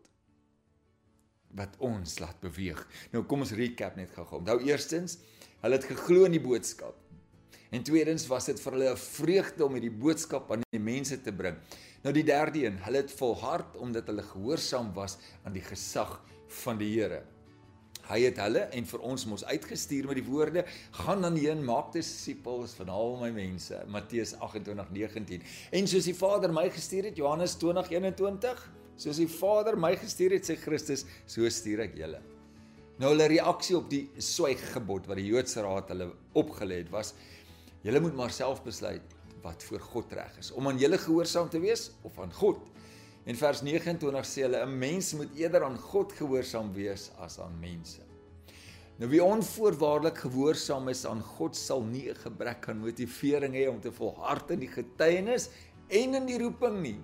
wat 1.58 1.78
ons 1.82 2.20
laat 2.22 2.40
beweeg. 2.44 2.80
Nou 3.14 3.24
kom 3.26 3.46
ons 3.46 3.56
recap 3.58 3.96
net 3.98 4.12
gou-gou. 4.14 4.42
Onthou 4.44 4.60
eerstens, 4.68 5.18
hulle 5.64 5.80
het 5.80 5.88
geglo 5.90 6.28
in 6.28 6.36
die 6.36 6.44
boodskap. 6.44 6.98
En 7.74 7.84
tweedens 7.84 8.28
was 8.32 8.48
dit 8.48 8.60
vir 8.64 8.76
hulle 8.78 8.92
'n 8.92 8.98
vreugde 8.98 9.66
om 9.66 9.74
hierdie 9.74 9.92
boodskap 10.04 10.52
aan 10.52 10.62
die 10.72 10.80
mense 10.80 11.22
te 11.22 11.32
bring. 11.32 11.58
Nou 12.04 12.14
die 12.14 12.24
derde 12.24 12.66
een, 12.66 12.78
hulle 12.78 13.02
het 13.02 13.12
volhard 13.12 13.76
omdat 13.76 14.08
hulle 14.08 14.24
gehoorsaam 14.24 14.94
was 14.94 15.18
aan 15.44 15.54
die 15.54 15.66
gesag 15.66 16.22
van 16.48 16.78
die 16.78 16.94
Here. 16.94 17.24
Hy 18.08 18.22
het 18.24 18.38
hulle 18.40 18.62
en 18.72 18.86
vir 18.88 19.02
ons 19.04 19.26
mos 19.28 19.44
uitgestuur 19.50 20.06
met 20.08 20.20
die 20.22 20.26
woorde: 20.28 20.64
"Gaan 21.04 21.22
dan 21.26 21.36
heen, 21.36 21.64
maak 21.66 21.92
disippels 21.92 22.76
van 22.80 22.90
al 22.90 23.18
my 23.20 23.32
mense." 23.36 23.82
Matteus 23.88 24.34
28:19. 24.40 25.44
En 25.72 25.88
soos 25.88 26.08
die 26.08 26.16
Vader 26.16 26.54
my 26.54 26.70
gestuur 26.70 27.04
het, 27.04 27.18
Johannes 27.18 27.58
20:21, 27.60 28.64
soos 28.96 29.18
die 29.18 29.28
Vader 29.28 29.78
my 29.78 29.96
gestuur 29.96 30.32
het, 30.32 30.48
sê 30.50 30.56
Christus, 30.56 31.06
so 31.26 31.50
stuur 31.50 31.80
ek 31.80 31.98
julle. 31.98 32.22
Nou 32.98 33.12
hulle 33.12 33.28
reaksie 33.28 33.76
op 33.78 33.90
die 33.90 34.08
swyggebod 34.18 35.06
wat 35.08 35.18
die 35.18 35.28
Joodse 35.28 35.62
raad 35.62 35.90
hulle 35.90 36.14
opgelê 36.34 36.80
het 36.86 36.90
was: 36.90 37.14
"Julle 37.84 38.00
moet 38.00 38.16
maar 38.16 38.32
self 38.32 38.64
besluit 38.64 39.04
wat 39.44 39.64
voor 39.64 39.80
God 39.80 40.14
reg 40.14 40.38
is, 40.40 40.52
om 40.52 40.68
aan 40.68 40.80
julle 40.80 40.98
gehoorsaam 40.98 41.50
te 41.50 41.60
wees 41.60 41.92
of 42.04 42.20
aan 42.20 42.34
God." 42.34 42.58
En 43.28 43.36
vers 43.36 43.62
29 43.62 44.26
sê 44.26 44.46
hulle 44.46 44.60
'n 44.64 44.78
mens 44.80 45.14
moet 45.14 45.32
eerder 45.36 45.64
aan 45.64 45.78
God 45.78 46.14
gehoorsaam 46.16 46.72
wees 46.74 47.12
as 47.20 47.40
aan 47.40 47.60
mense. 47.60 48.02
Nou 48.98 49.10
wie 49.10 49.24
onvoorwaardelik 49.24 50.18
gehoorsaam 50.18 50.88
is 50.88 51.06
aan 51.06 51.22
God 51.22 51.56
sal 51.56 51.84
nie 51.84 52.10
'n 52.10 52.16
gebrek 52.16 52.70
aan 52.70 52.80
motivering 52.80 53.54
hê 53.54 53.68
om 53.68 53.82
te 53.82 53.92
volhard 53.92 54.52
in 54.52 54.60
die 54.60 54.72
getuienis 54.72 55.50
en 55.88 56.14
in 56.14 56.26
die 56.26 56.40
roeping 56.40 56.82
nie. 56.82 57.00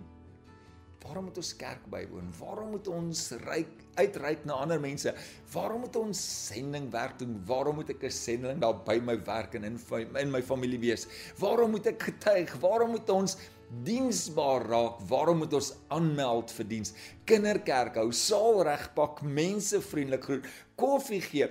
Waarom 1.04 1.26
moet 1.28 1.38
ons 1.38 1.56
kerk 1.56 1.84
bywoon? 1.92 2.32
Waarom 2.40 2.70
moet 2.70 2.88
ons 2.88 3.32
ryk 3.32 3.84
uitreik 4.00 4.46
na 4.46 4.54
ander 4.54 4.80
mense? 4.80 5.14
Waarom 5.52 5.80
moet 5.80 5.96
ons 5.96 6.48
sendingwerk 6.48 7.20
doen? 7.20 7.44
Waarom 7.46 7.76
moet 7.76 7.90
ek 7.90 8.04
'n 8.04 8.10
sendeling 8.10 8.62
daar 8.62 8.84
by 8.86 9.02
my 9.04 9.18
werk 9.24 9.56
en 9.56 9.64
in 9.64 9.80
in 10.16 10.32
my 10.32 10.42
familie 10.42 10.80
wees? 10.80 11.08
Waarom 11.38 11.72
moet 11.72 11.86
ek 11.88 12.02
getuig? 12.02 12.56
Waarom 12.60 12.90
moet 12.90 13.10
ons 13.10 13.38
diensbaar 13.86 14.66
raak, 14.70 15.00
waarom 15.10 15.42
moet 15.44 15.54
ons 15.58 15.72
aanmeld 15.94 16.52
vir 16.58 16.68
diens? 16.70 16.94
Kinderkerk 17.30 17.98
hou, 18.02 18.10
saal 18.16 18.62
regpak, 18.68 19.22
mense 19.26 19.82
vriendelik 19.84 20.28
groet, 20.28 20.50
koffie 20.80 21.22
gee, 21.26 21.48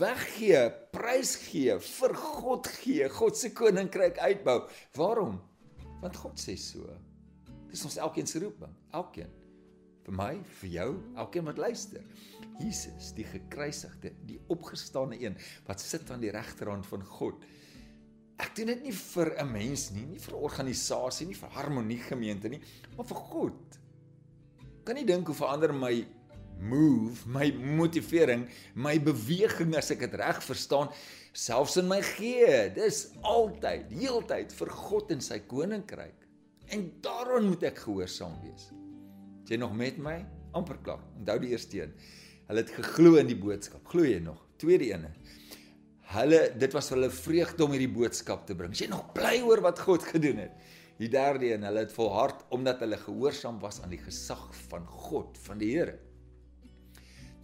weggee, 0.00 0.66
prys 0.94 1.34
gee, 1.46 1.78
vir 1.88 2.14
God 2.20 2.68
gee, 2.80 3.08
God 3.18 3.38
se 3.38 3.52
koninkryk 3.56 4.20
uitbou. 4.22 4.60
Waarom? 4.98 5.40
Want 6.02 6.20
God 6.20 6.40
sê 6.40 6.56
so. 6.60 6.86
Dis 7.70 7.82
ons 7.88 7.98
elkeen 8.02 8.28
se 8.30 8.42
roeping, 8.42 8.74
elkeen. 8.94 9.32
Vir 10.04 10.16
my, 10.18 10.32
vir 10.60 10.72
jou, 10.74 10.88
elkeen 11.16 11.46
wat 11.48 11.58
luister. 11.58 12.04
Jesus, 12.60 13.14
die 13.16 13.24
gekruisigde, 13.26 14.12
die 14.28 14.38
opgestane 14.52 15.16
een 15.22 15.38
wat 15.66 15.80
sit 15.82 16.10
aan 16.12 16.22
die 16.22 16.32
regterhand 16.34 16.86
van 16.86 17.06
God 17.16 17.46
Ek 18.42 18.54
doen 18.56 18.72
dit 18.72 18.82
nie 18.88 18.92
vir 18.92 19.34
'n 19.38 19.52
mens 19.52 19.90
nie, 19.90 20.06
nie 20.06 20.18
vir 20.18 20.34
'n 20.34 20.42
organisasie 20.42 21.26
nie, 21.26 21.34
vir 21.34 21.48
harmonie 21.50 21.98
gemeente 21.98 22.48
nie, 22.48 22.60
maar 22.96 23.06
vir 23.06 23.16
God. 23.16 23.78
Kan 24.84 24.96
nie 24.96 25.04
dink 25.04 25.26
hoe 25.26 25.34
verander 25.34 25.72
my 25.72 26.06
move, 26.60 27.26
my 27.26 27.50
motivering, 27.52 28.48
my 28.74 28.98
beweging 28.98 29.74
as 29.76 29.90
ek 29.90 30.00
dit 30.00 30.14
reg 30.14 30.42
verstaan, 30.42 30.88
selfs 31.32 31.76
in 31.76 31.88
my 31.88 32.02
gee. 32.02 32.70
Dis 32.74 33.12
altyd, 33.22 33.90
heeltyd 33.90 34.52
vir 34.52 34.70
God 34.70 35.10
en 35.10 35.20
sy 35.20 35.38
koninkryk. 35.38 36.28
En 36.68 36.92
daaraan 37.00 37.48
moet 37.48 37.62
ek 37.62 37.78
gehoorsaam 37.78 38.40
wees. 38.42 38.70
Is 39.44 39.50
jy 39.50 39.56
nog 39.56 39.74
met 39.74 39.98
my? 39.98 40.24
amper 40.54 40.78
klaar. 40.82 41.02
Onthou 41.18 41.38
die 41.42 41.52
eerste 41.54 41.82
een. 41.82 41.94
Hulle 42.48 42.62
het 42.62 42.72
geglo 42.76 43.18
in 43.20 43.30
die 43.30 43.38
boodskap. 43.38 43.84
Glo 43.90 44.06
jy 44.06 44.20
nog? 44.22 44.40
Tweede 44.60 44.90
een 44.92 45.08
hulle 46.12 46.40
dit 46.60 46.72
was 46.76 46.90
hulle 46.92 47.10
vreugde 47.10 47.64
om 47.64 47.74
hierdie 47.74 47.92
boodskap 47.92 48.46
te 48.46 48.56
bring. 48.58 48.74
Jy 48.76 48.90
nog 48.92 49.12
bly 49.16 49.38
oor 49.46 49.62
wat 49.64 49.80
God 49.84 50.04
gedoen 50.12 50.44
het. 50.44 50.56
Die 51.00 51.10
derde 51.10 51.48
een, 51.50 51.64
hulle 51.66 51.86
het 51.86 51.94
volhard 51.94 52.44
omdat 52.54 52.82
hulle 52.84 52.98
gehoorsaam 53.00 53.58
was 53.62 53.80
aan 53.82 53.90
die 53.90 54.02
gesag 54.02 54.44
van 54.68 54.86
God, 54.86 55.38
van 55.42 55.58
die 55.58 55.72
Here. 55.74 55.96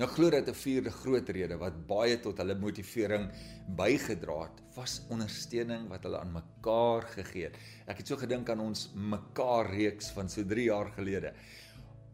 Nou 0.00 0.08
glo 0.08 0.30
dat 0.30 0.48
'n 0.48 0.54
vierde 0.54 0.90
groot 0.90 1.28
rede 1.28 1.58
wat 1.58 1.86
baie 1.86 2.20
tot 2.20 2.38
hulle 2.38 2.54
motivering 2.54 3.30
bygedra 3.76 4.42
het, 4.42 4.62
was 4.74 5.02
ondersteuning 5.10 5.88
wat 5.88 6.02
hulle 6.02 6.18
aan 6.18 6.32
mekaar 6.32 7.02
gegee 7.02 7.44
het. 7.44 7.56
Ek 7.86 7.98
het 7.98 8.06
so 8.06 8.16
gedink 8.16 8.48
aan 8.48 8.60
ons 8.60 8.92
mekaar 8.94 9.68
reeks 9.70 10.08
van 10.10 10.28
so 10.28 10.44
3 10.44 10.64
jaar 10.64 10.90
gelede. 10.96 11.34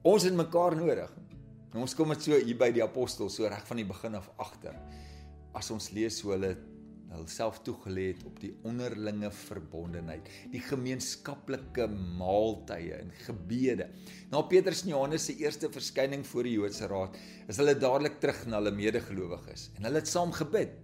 Ons 0.02 0.22
het 0.22 0.34
mekaar 0.34 0.76
nodig. 0.76 1.12
Nou 1.72 1.82
ons 1.82 1.94
kom 1.94 2.08
dit 2.08 2.22
so 2.22 2.32
hier 2.32 2.58
by 2.58 2.72
die 2.72 2.82
apostels 2.82 3.34
so 3.34 3.46
reg 3.46 3.66
van 3.66 3.76
die 3.76 3.86
begin 3.86 4.14
af 4.14 4.30
agter. 4.36 4.74
As 5.56 5.70
ons 5.72 5.90
lees 5.96 6.18
hoe 6.24 6.34
hulle 6.34 6.56
hulself 7.16 7.60
toegelê 7.64 8.10
het 8.10 8.24
op 8.28 8.38
die 8.42 8.52
onderlinge 8.66 9.30
verbondenheid, 9.32 10.26
die 10.52 10.60
gemeenskaplike 10.60 11.86
maaltye 12.18 12.98
en 12.98 13.12
gebede. 13.24 13.88
Na 14.32 14.42
Petrus 14.50 14.82
en 14.84 14.92
Johannes 14.92 15.28
se 15.28 15.36
eerste 15.40 15.70
verskyning 15.72 16.26
voor 16.28 16.48
die 16.48 16.56
Joodse 16.58 16.90
raad, 16.90 17.16
is 17.48 17.60
hulle 17.62 17.76
dadelik 17.78 18.18
terug 18.20 18.42
na 18.50 18.60
hulle 18.60 18.74
medegelowiges 18.76 19.70
en 19.78 19.88
hulle 19.88 20.02
het 20.02 20.10
saam 20.10 20.34
gebid. 20.36 20.76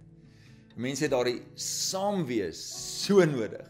Mense 0.73 1.05
het 1.05 1.13
daardie 1.13 1.43
saamwees 1.59 2.63
so 3.03 3.21
nodig. 3.29 3.69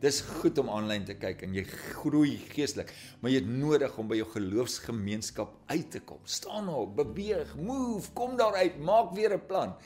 Dis 0.00 0.22
goed 0.40 0.56
om 0.62 0.70
aanlyn 0.72 1.02
te 1.04 1.18
kyk 1.20 1.42
en 1.44 1.52
jy 1.52 1.66
groei 1.68 2.38
geestelik, 2.54 2.88
maar 3.20 3.34
jy 3.34 3.42
het 3.42 3.50
nodig 3.52 3.98
om 4.00 4.08
by 4.08 4.16
jou 4.22 4.30
geloofsgemeenskap 4.32 5.58
uit 5.68 5.90
te 5.92 6.00
kom. 6.08 6.22
Staan 6.24 6.70
op, 6.72 6.94
beweeg, 7.02 7.52
move, 7.60 8.08
kom 8.16 8.38
daar 8.40 8.56
uit, 8.62 8.80
maak 8.80 9.12
weer 9.18 9.36
'n 9.36 9.44
plan. 9.50 9.76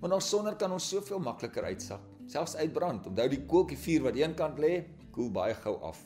Want 0.00 0.16
ons 0.16 0.28
sonder 0.28 0.56
kan 0.60 0.72
ons 0.74 0.88
soveel 0.88 1.22
makliker 1.22 1.64
uitsak, 1.70 2.02
selfs 2.30 2.56
uitbrand. 2.56 3.06
Onthou 3.10 3.28
die 3.32 3.44
koeltjie 3.48 3.78
vuur 3.80 4.08
wat 4.08 4.18
eenkant 4.20 4.58
lê, 4.60 4.74
koel 5.14 5.30
baie 5.32 5.54
gou 5.62 5.76
af. 5.86 6.00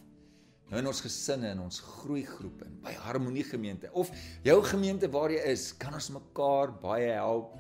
Nou 0.69 0.83
in 0.83 0.91
ons 0.91 1.01
gesinne 1.01 1.49
en 1.55 1.63
ons 1.65 1.81
groeigroepe 1.81 2.67
en 2.67 2.75
by 2.85 2.93
harmonie 3.07 3.45
gemeente 3.49 3.89
of 3.97 4.11
jou 4.45 4.57
gemeente 4.69 5.09
waar 5.09 5.33
jy 5.33 5.41
is, 5.55 5.71
kan 5.81 5.97
ons 5.97 6.11
mekaar 6.13 6.75
baie 6.83 7.09
help 7.17 7.55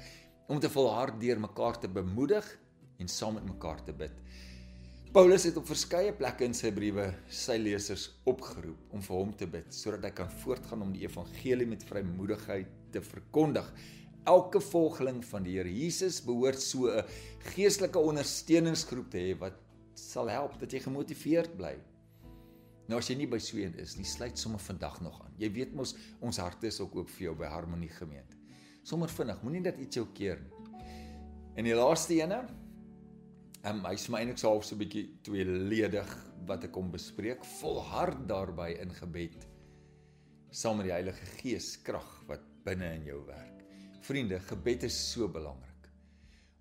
om 0.52 0.60
te 0.60 0.68
volhard 0.72 1.16
deur 1.20 1.40
mekaar 1.40 1.80
te 1.80 1.88
bemoedig 1.88 2.44
en 3.00 3.08
saam 3.08 3.38
met 3.38 3.46
mekaar 3.48 3.80
te 3.86 3.94
bid. 3.96 4.12
Paulus 5.08 5.46
het 5.48 5.56
op 5.56 5.64
verskeie 5.64 6.12
plekke 6.12 6.44
in 6.44 6.52
sy 6.56 6.68
briewe 6.76 7.06
sy 7.32 7.56
lesers 7.56 8.10
opgeroep 8.28 8.92
om 8.92 9.00
vir 9.06 9.16
hom 9.16 9.30
te 9.40 9.48
bid 9.48 9.72
sodat 9.72 10.04
hy 10.04 10.10
kan 10.18 10.34
voortgaan 10.42 10.84
om 10.84 10.92
die 10.92 11.06
evangelie 11.06 11.68
met 11.70 11.86
vrymoedigheid 11.88 12.74
te 12.92 13.00
verkondig 13.00 13.70
elke 14.24 14.60
volgeling 14.60 15.24
van 15.24 15.42
die 15.42 15.56
Here 15.56 15.70
Jesus 15.72 16.20
behoort 16.24 16.60
so 16.62 16.88
'n 16.90 17.04
geestelike 17.54 17.98
ondersteuningsgroep 17.98 19.10
te 19.10 19.18
hê 19.18 19.38
wat 19.38 19.54
sal 19.94 20.28
help 20.28 20.58
dat 20.60 20.72
jy 20.72 20.80
gemotiveerd 20.80 21.56
bly. 21.56 21.76
Nou 22.88 22.98
as 22.98 23.08
jy 23.08 23.16
nie 23.16 23.26
by 23.26 23.38
so 23.38 23.58
een 23.58 23.74
is 23.78 23.96
nie, 23.96 24.04
sluit 24.04 24.38
sommer 24.38 24.60
vandag 24.60 25.00
nog 25.00 25.20
aan. 25.24 25.34
Jy 25.38 25.50
weet 25.52 25.74
mos 25.74 25.94
ons 26.20 26.36
harte 26.36 26.66
is 26.66 26.80
ook 26.80 26.96
oop 26.96 27.10
vir 27.10 27.24
jou 27.28 27.34
by 27.36 27.46
Harmonie 27.46 27.92
Gemeente. 27.92 28.36
Sommer 28.82 29.08
vinnig, 29.08 29.42
moenie 29.42 29.62
dat 29.62 29.78
iets 29.78 29.96
jou 29.96 30.06
keer 30.14 30.40
nie. 30.40 30.86
En 31.56 31.64
die 31.64 31.74
laaste 31.74 32.14
ene, 32.14 32.46
ehm 33.64 33.80
um, 33.80 33.84
hy's 33.90 34.08
my 34.08 34.22
eintlik 34.22 34.40
half 34.46 34.64
so 34.64 34.74
'n 34.76 34.78
bietjie 34.78 35.18
tweeledig 35.22 36.16
wat 36.46 36.64
ek 36.64 36.72
kom 36.72 36.90
bespreek. 36.90 37.44
Volhard 37.60 38.28
daarbey 38.28 38.78
in 38.80 38.94
gebed 38.94 39.46
saam 40.50 40.78
met 40.78 40.86
die 40.88 40.92
Heilige 40.94 41.26
Gees 41.38 41.76
krag 41.82 42.08
wat 42.26 42.40
binne 42.64 42.94
in 42.94 43.04
jou 43.04 43.20
werk. 43.26 43.57
Vriende, 44.04 44.40
gebed 44.40 44.86
is 44.88 44.96
so 45.12 45.28
belangrik. 45.28 45.88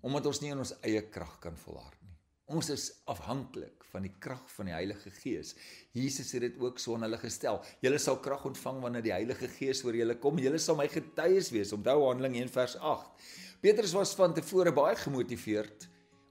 Omdat 0.04 0.26
ons 0.30 0.40
nie 0.42 0.52
in 0.54 0.62
ons 0.62 0.74
eie 0.86 1.02
krag 1.10 1.38
kan 1.42 1.56
volhard 1.58 1.96
nie. 2.02 2.14
Ons 2.48 2.70
is 2.72 2.86
afhanklik 3.12 3.84
van 3.90 4.06
die 4.06 4.12
krag 4.24 4.44
van 4.54 4.70
die 4.70 4.74
Heilige 4.74 5.10
Gees. 5.18 5.52
Jesus 5.96 6.30
het 6.32 6.46
dit 6.46 6.56
ook 6.62 6.80
so 6.80 6.96
aan 6.96 7.04
hulle 7.04 7.18
gestel. 7.20 7.60
Julle 7.84 7.98
sal 8.00 8.20
krag 8.24 8.46
ontvang 8.48 8.80
wanneer 8.84 9.04
die 9.04 9.12
Heilige 9.12 9.50
Gees 9.52 9.82
oor 9.84 9.96
julle 9.96 10.16
kom. 10.22 10.40
Julle 10.40 10.60
sal 10.62 10.78
my 10.80 10.88
getuies 10.92 11.52
wees. 11.52 11.74
Onthou 11.76 12.06
Handelinge 12.06 12.40
1 12.46 12.52
vers 12.54 12.78
8. 12.80 13.28
Petrus 13.60 13.92
was 13.96 14.14
van 14.16 14.36
tevore 14.36 14.72
baie 14.72 14.96
gemotiveerd 14.96 15.88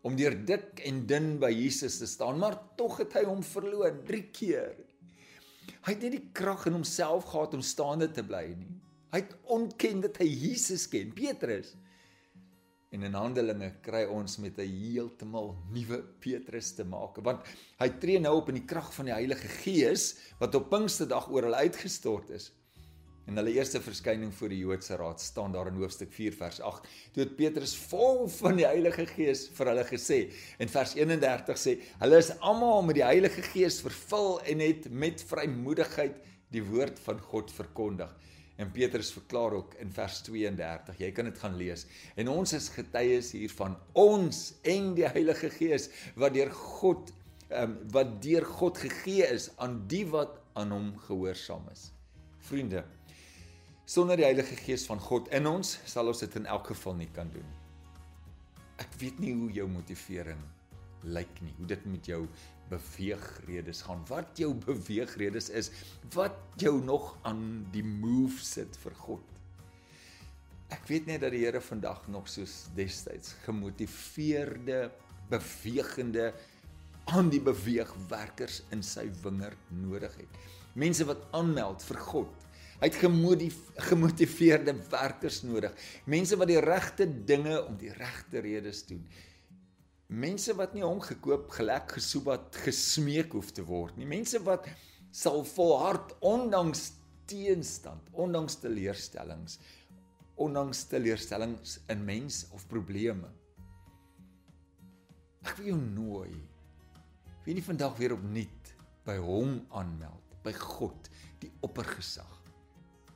om 0.07 0.15
deur 0.17 0.35
dik 0.47 0.81
en 0.87 1.01
dun 1.09 1.33
by 1.41 1.49
Jesus 1.51 1.97
te 1.99 2.07
staan, 2.07 2.37
maar 2.39 2.55
tog 2.79 3.01
het 3.01 3.17
hy 3.17 3.25
hom 3.27 3.41
verloor 3.43 3.97
3 4.07 4.21
keer. 4.33 4.77
Hy 5.83 5.93
het 5.93 6.03
nie 6.05 6.13
die 6.15 6.27
krag 6.35 6.65
in 6.69 6.77
homself 6.77 7.27
gehad 7.29 7.53
om 7.57 7.63
staande 7.65 8.07
te 8.13 8.23
bly 8.25 8.45
nie. 8.55 8.73
Hy 9.13 9.21
het 9.23 9.35
ontken 9.55 10.01
dat 10.03 10.17
hy 10.19 10.27
Jesus 10.27 10.87
ken, 10.91 11.13
Petrus. 11.15 11.73
En 12.91 13.03
in 13.03 13.15
Handelinge 13.15 13.69
kry 13.83 14.05
ons 14.11 14.37
met 14.39 14.59
'n 14.59 14.67
heeltemal 14.67 15.55
nuwe 15.71 15.99
Petrus 16.19 16.73
te 16.75 16.83
maak, 16.83 17.17
want 17.23 17.43
hy 17.79 17.89
tree 17.99 18.19
nou 18.19 18.37
op 18.37 18.49
in 18.49 18.59
die 18.61 18.65
krag 18.65 18.93
van 18.93 19.05
die 19.05 19.13
Heilige 19.13 19.47
Gees 19.47 20.15
wat 20.39 20.55
op 20.55 20.69
Pinksterdag 20.69 21.29
oor 21.29 21.43
hulle 21.43 21.63
uitgestort 21.67 22.29
is. 22.29 22.51
In 23.27 23.35
hulle 23.35 23.51
eerste 23.51 23.81
verskyning 23.83 24.31
voor 24.33 24.49
die 24.49 24.59
Joodse 24.59 24.95
Raad 24.95 25.21
staan 25.21 25.51
daar 25.51 25.67
in 25.67 25.75
hoofstuk 25.75 26.13
4 26.13 26.33
vers 26.33 26.61
8, 26.61 26.87
toe 27.11 27.23
het 27.23 27.35
Petrus 27.35 27.75
vol 27.75 28.27
van 28.27 28.55
die 28.55 28.65
Heilige 28.65 29.05
Gees 29.05 29.49
vir 29.57 29.67
hulle 29.67 29.83
gesê. 29.83 30.31
En 30.59 30.71
vers 30.71 30.95
31 30.95 31.59
sê, 31.59 31.75
hulle 31.99 32.17
is 32.17 32.31
almal 32.39 32.81
met 32.87 32.95
die 32.95 33.03
Heilige 33.03 33.41
Gees 33.41 33.81
vervul 33.83 34.39
en 34.47 34.63
het 34.63 34.87
met 34.89 35.23
vrymoedigheid 35.27 36.15
die 36.55 36.63
woord 36.63 36.99
van 37.03 37.19
God 37.19 37.51
verkondig. 37.51 38.15
En 38.57 38.71
Petrus 38.73 39.11
verklaar 39.13 39.53
ook 39.53 39.75
in 39.81 39.91
vers 39.93 40.21
32. 40.25 40.97
Jy 40.97 41.11
kan 41.13 41.29
dit 41.29 41.37
gaan 41.39 41.57
lees. 41.59 41.85
En 42.17 42.31
ons 42.33 42.53
is 42.57 42.69
getuies 42.73 43.31
hiervan 43.37 43.77
ons 43.93 44.41
en 44.65 44.89
die 44.97 45.05
Heilige 45.05 45.51
Gees 45.53 45.89
wat 46.17 46.33
deur 46.37 46.51
God 46.51 47.13
ehm 47.47 47.63
um, 47.63 47.75
wat 47.95 48.17
deur 48.19 48.43
God 48.43 48.79
gegee 48.81 49.23
is 49.31 49.51
aan 49.63 49.77
die 49.87 50.03
wat 50.11 50.33
aan 50.59 50.73
hom 50.73 50.89
gehoorsaam 51.05 51.69
is. 51.71 51.85
Vriende, 52.49 52.81
sonder 53.85 54.19
die 54.19 54.25
Heilige 54.27 54.57
Gees 54.59 54.83
van 54.89 54.99
God 54.99 55.29
in 55.31 55.47
ons 55.47 55.77
sal 55.87 56.11
ons 56.11 56.25
dit 56.25 56.35
in 56.41 56.49
elk 56.49 56.73
geval 56.73 56.97
nie 56.99 57.09
kan 57.15 57.31
doen. 57.31 57.47
Ek 58.83 58.99
weet 58.99 59.21
nie 59.23 59.31
hoe 59.37 59.47
jou 59.55 59.67
motivering 59.71 60.43
lyk 61.07 61.39
nie, 61.45 61.53
hoe 61.57 61.69
dit 61.71 61.85
met 61.87 62.09
jou 62.09 62.25
beweegredes 62.69 63.81
gaan. 63.87 64.03
Wat 64.09 64.37
jou 64.39 64.51
beweegredes 64.65 65.49
is, 65.49 65.71
wat 66.15 66.37
jou 66.61 66.77
nog 66.83 67.15
aan 67.27 67.65
die 67.73 67.83
move 67.85 68.39
sit 68.43 68.77
vir 68.83 68.95
God. 69.05 69.33
Ek 70.73 70.83
weet 70.89 71.07
net 71.07 71.23
dat 71.23 71.31
die 71.31 71.45
Here 71.45 71.61
vandag 71.63 72.07
nog 72.11 72.27
soos 72.27 72.65
destyds 72.75 73.37
gemotiveerde, 73.45 74.89
bewegende 75.31 76.33
aan 77.07 77.31
die 77.31 77.39
beweegwerkers 77.43 78.61
in 78.75 78.83
sy 78.83 79.05
wingerd 79.23 79.71
nodig 79.71 80.11
het. 80.19 80.41
Mense 80.75 81.07
wat 81.07 81.23
aanmeld 81.35 81.83
vir 81.87 82.01
God. 82.03 82.43
Hy 82.77 82.89
het 82.91 82.99
gemotiveerde 83.87 84.75
werkers 84.91 85.39
nodig. 85.47 85.73
Mense 86.05 86.37
wat 86.37 86.51
die 86.51 86.59
regte 86.61 87.07
dinge 87.07 87.55
om 87.63 87.79
die 87.79 87.93
regte 87.95 88.43
redes 88.43 88.83
doen 88.85 89.01
mense 90.07 90.53
wat 90.55 90.75
nie 90.75 90.85
hom 90.85 91.01
gekoop, 91.03 91.49
gelek, 91.51 91.97
gesoebat, 91.97 92.55
gesmeek 92.63 93.33
hoef 93.35 93.51
te 93.51 93.65
word 93.67 93.97
nie. 93.99 94.07
Mense 94.07 94.39
wat 94.45 94.67
sal 95.11 95.43
volhard 95.47 96.13
ondanks 96.25 96.93
teenstand, 97.27 98.07
ondanks 98.15 98.59
teleurstellings, 98.63 99.57
ondanks 100.39 100.85
teleurstellings 100.91 101.79
in 101.91 102.05
mens 102.07 102.45
of 102.55 102.67
probleme. 102.71 103.27
Ek 105.43 105.57
wil 105.59 105.73
jou 105.73 105.81
nooi. 105.81 106.31
Wie 107.45 107.55
nie 107.55 107.63
vandag 107.63 107.95
weer 107.99 108.15
opnuut 108.15 108.73
by 109.07 109.15
hom 109.23 109.61
aanmeld, 109.75 110.35
by 110.43 110.51
God, 110.59 111.07
die 111.39 111.51
oppergesag. 111.63 112.33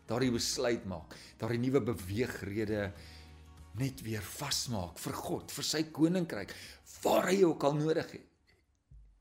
Daardie 0.08 0.32
besluit 0.34 0.84
maak, 0.88 1.16
daardie 1.40 1.60
nuwe 1.60 1.82
beweegrede 1.92 2.90
net 3.80 4.02
weer 4.04 4.24
vasmaak 4.26 5.00
vir 5.00 5.16
God, 5.16 5.52
vir 5.56 5.68
sy 5.68 5.84
koninkryk, 5.96 6.52
waar 7.02 7.30
hy 7.30 7.44
ook 7.44 7.64
al 7.64 7.76
nodig 7.80 8.12
het. 8.12 8.56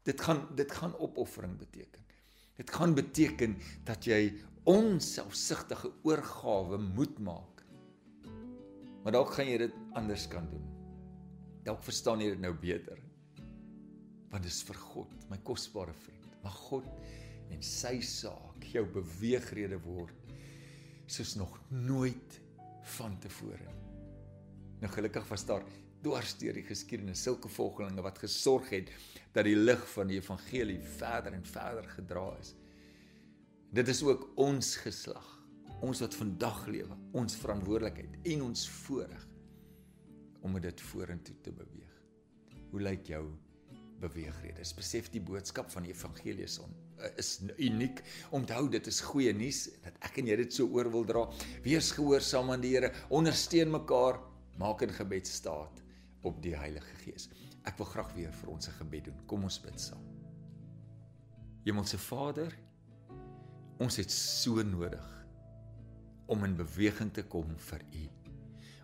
Dit 0.09 0.21
gaan 0.21 0.47
dit 0.57 0.73
gaan 0.73 0.97
opoffering 0.99 1.57
beteken. 1.59 2.05
Dit 2.57 2.71
gaan 2.71 2.95
beteken 2.95 3.57
dat 3.85 4.05
jy 4.05 4.35
onselfsugtige 4.69 5.93
oorgawe 6.05 6.79
moet 6.79 7.19
maak. 7.19 7.65
Maar 9.03 9.17
dalk 9.17 9.33
gaan 9.33 9.49
jy 9.49 9.57
dit 9.65 9.77
anders 9.97 10.27
kan 10.29 10.49
doen. 10.51 10.67
Dalk 11.65 11.83
verstaan 11.85 12.21
jy 12.21 12.35
dit 12.35 12.43
nou 12.43 12.53
beter. 12.61 13.01
Want 14.31 14.45
dit 14.45 14.53
is 14.53 14.63
vir 14.69 14.79
God, 14.79 15.15
my 15.33 15.41
kosbare 15.45 15.95
vriend. 16.05 16.29
Mag 16.45 16.57
God 16.69 16.87
en 17.51 17.63
sy 17.65 17.99
saak 18.05 18.65
jou 18.71 18.85
beweegrede 18.95 19.81
word 19.83 20.17
soos 21.11 21.35
nog 21.35 21.57
nooit 21.69 22.37
van 22.97 23.17
tevore. 23.19 23.73
Nou 24.81 24.91
gelukkig 24.93 25.27
was 25.29 25.45
daar 25.49 25.65
dwars 26.05 26.33
deur 26.41 26.57
die 26.57 26.65
geskiedenis 26.65 27.23
sulke 27.27 27.51
volgelinge 27.53 28.03
wat 28.05 28.21
gesorg 28.23 28.71
het 28.73 28.93
dat 29.35 29.47
die 29.47 29.57
lig 29.57 29.83
van 29.95 30.11
die 30.11 30.19
evangelie 30.21 30.81
verder 30.97 31.37
en 31.37 31.45
verder 31.47 31.89
gedra 31.93 32.27
is. 32.41 32.55
Dit 33.71 33.89
is 33.89 34.01
ook 34.03 34.31
ons 34.41 34.75
geslag, 34.83 35.27
ons 35.85 36.01
wat 36.03 36.17
vandag 36.19 36.65
lewe, 36.67 36.97
ons 37.17 37.37
verantwoordelikheid 37.39 38.17
en 38.33 38.49
ons 38.49 38.65
voorreg 38.81 39.29
om 40.43 40.57
dit 40.61 40.83
vorentoe 40.91 41.37
te 41.45 41.53
beweeg. 41.53 41.95
Hoe 42.73 42.81
lyk 42.83 43.07
jou 43.13 43.23
beweegrede? 44.01 44.65
Besef 44.77 45.11
die 45.13 45.23
boodskap 45.23 45.71
van 45.71 45.85
die 45.85 45.93
evangelie 45.93 46.49
son 46.49 46.73
eh, 46.99 47.13
is 47.21 47.37
uniek. 47.59 48.01
Onthou 48.35 48.65
dit 48.73 48.89
is 48.89 49.03
goeie 49.05 49.35
nuus 49.37 49.67
dat 49.85 50.01
ek 50.09 50.23
en 50.23 50.33
jy 50.33 50.41
dit 50.41 50.57
so 50.57 50.67
oor 50.73 50.91
wil 50.91 51.05
dra. 51.07 51.27
Wees 51.67 51.93
gehoorsaam 51.95 52.55
aan 52.55 52.65
die 52.65 52.73
Here, 52.75 52.91
ondersteun 53.13 53.71
mekaar 53.75 54.19
maak 54.61 54.83
in 54.87 54.97
gebed 54.97 55.29
staat 55.29 55.85
op 56.23 56.43
die 56.43 56.57
Heilige 56.57 56.95
Gees. 57.05 57.29
Ek 57.65 57.77
wil 57.79 57.87
graag 57.87 58.15
weer 58.15 58.33
vir 58.33 58.51
ons 58.51 58.69
'n 58.69 58.79
gebed 58.79 59.05
doen. 59.05 59.27
Kom 59.27 59.43
ons 59.45 59.61
bid 59.61 59.81
saam. 59.81 60.05
Hemelse 61.65 61.99
Vader, 61.99 62.57
ons 63.79 63.97
het 63.97 64.11
so 64.11 64.63
nodig 64.63 65.27
om 66.27 66.45
in 66.45 66.57
beweging 66.57 67.13
te 67.13 67.23
kom 67.23 67.57
vir 67.59 67.81
U. 67.93 68.09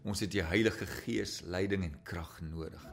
Ons 0.05 0.20
het 0.20 0.35
U 0.35 0.40
Heilige 0.40 0.87
Gees 0.87 1.40
leiding 1.40 1.85
en 1.85 2.03
krag 2.03 2.40
nodig 2.40 2.87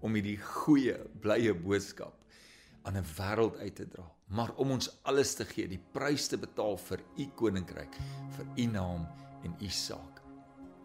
om 0.00 0.14
hierdie 0.14 0.38
goeie, 0.38 0.94
blye 1.22 1.54
boodskap 1.54 2.14
aan 2.86 2.96
'n 2.96 3.08
wêreld 3.16 3.56
uit 3.58 3.74
te 3.74 3.88
dra, 3.88 4.06
maar 4.26 4.54
om 4.56 4.70
ons 4.70 5.02
alles 5.02 5.34
te 5.34 5.44
gee, 5.44 5.68
die 5.68 5.82
prys 5.92 6.28
te 6.28 6.38
betaal 6.38 6.76
vir 6.76 7.00
U 7.18 7.26
koninkryk, 7.34 7.94
vir 8.36 8.46
U 8.56 8.66
naam 8.66 9.06
en 9.44 9.56
U 9.60 9.68
saak. 9.68 10.17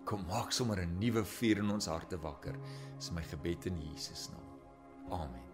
Kom 0.06 0.26
maak 0.28 0.52
sommer 0.52 0.80
'n 0.80 1.00
nuwe 1.00 1.24
vuur 1.24 1.58
in 1.58 1.72
ons 1.72 1.88
harte 1.88 2.18
wakker. 2.18 2.56
Dis 2.98 3.12
my 3.12 3.22
gebed 3.22 3.66
in 3.66 3.80
Jesus 3.82 4.30
naam. 4.30 4.48
Amen. 5.10 5.53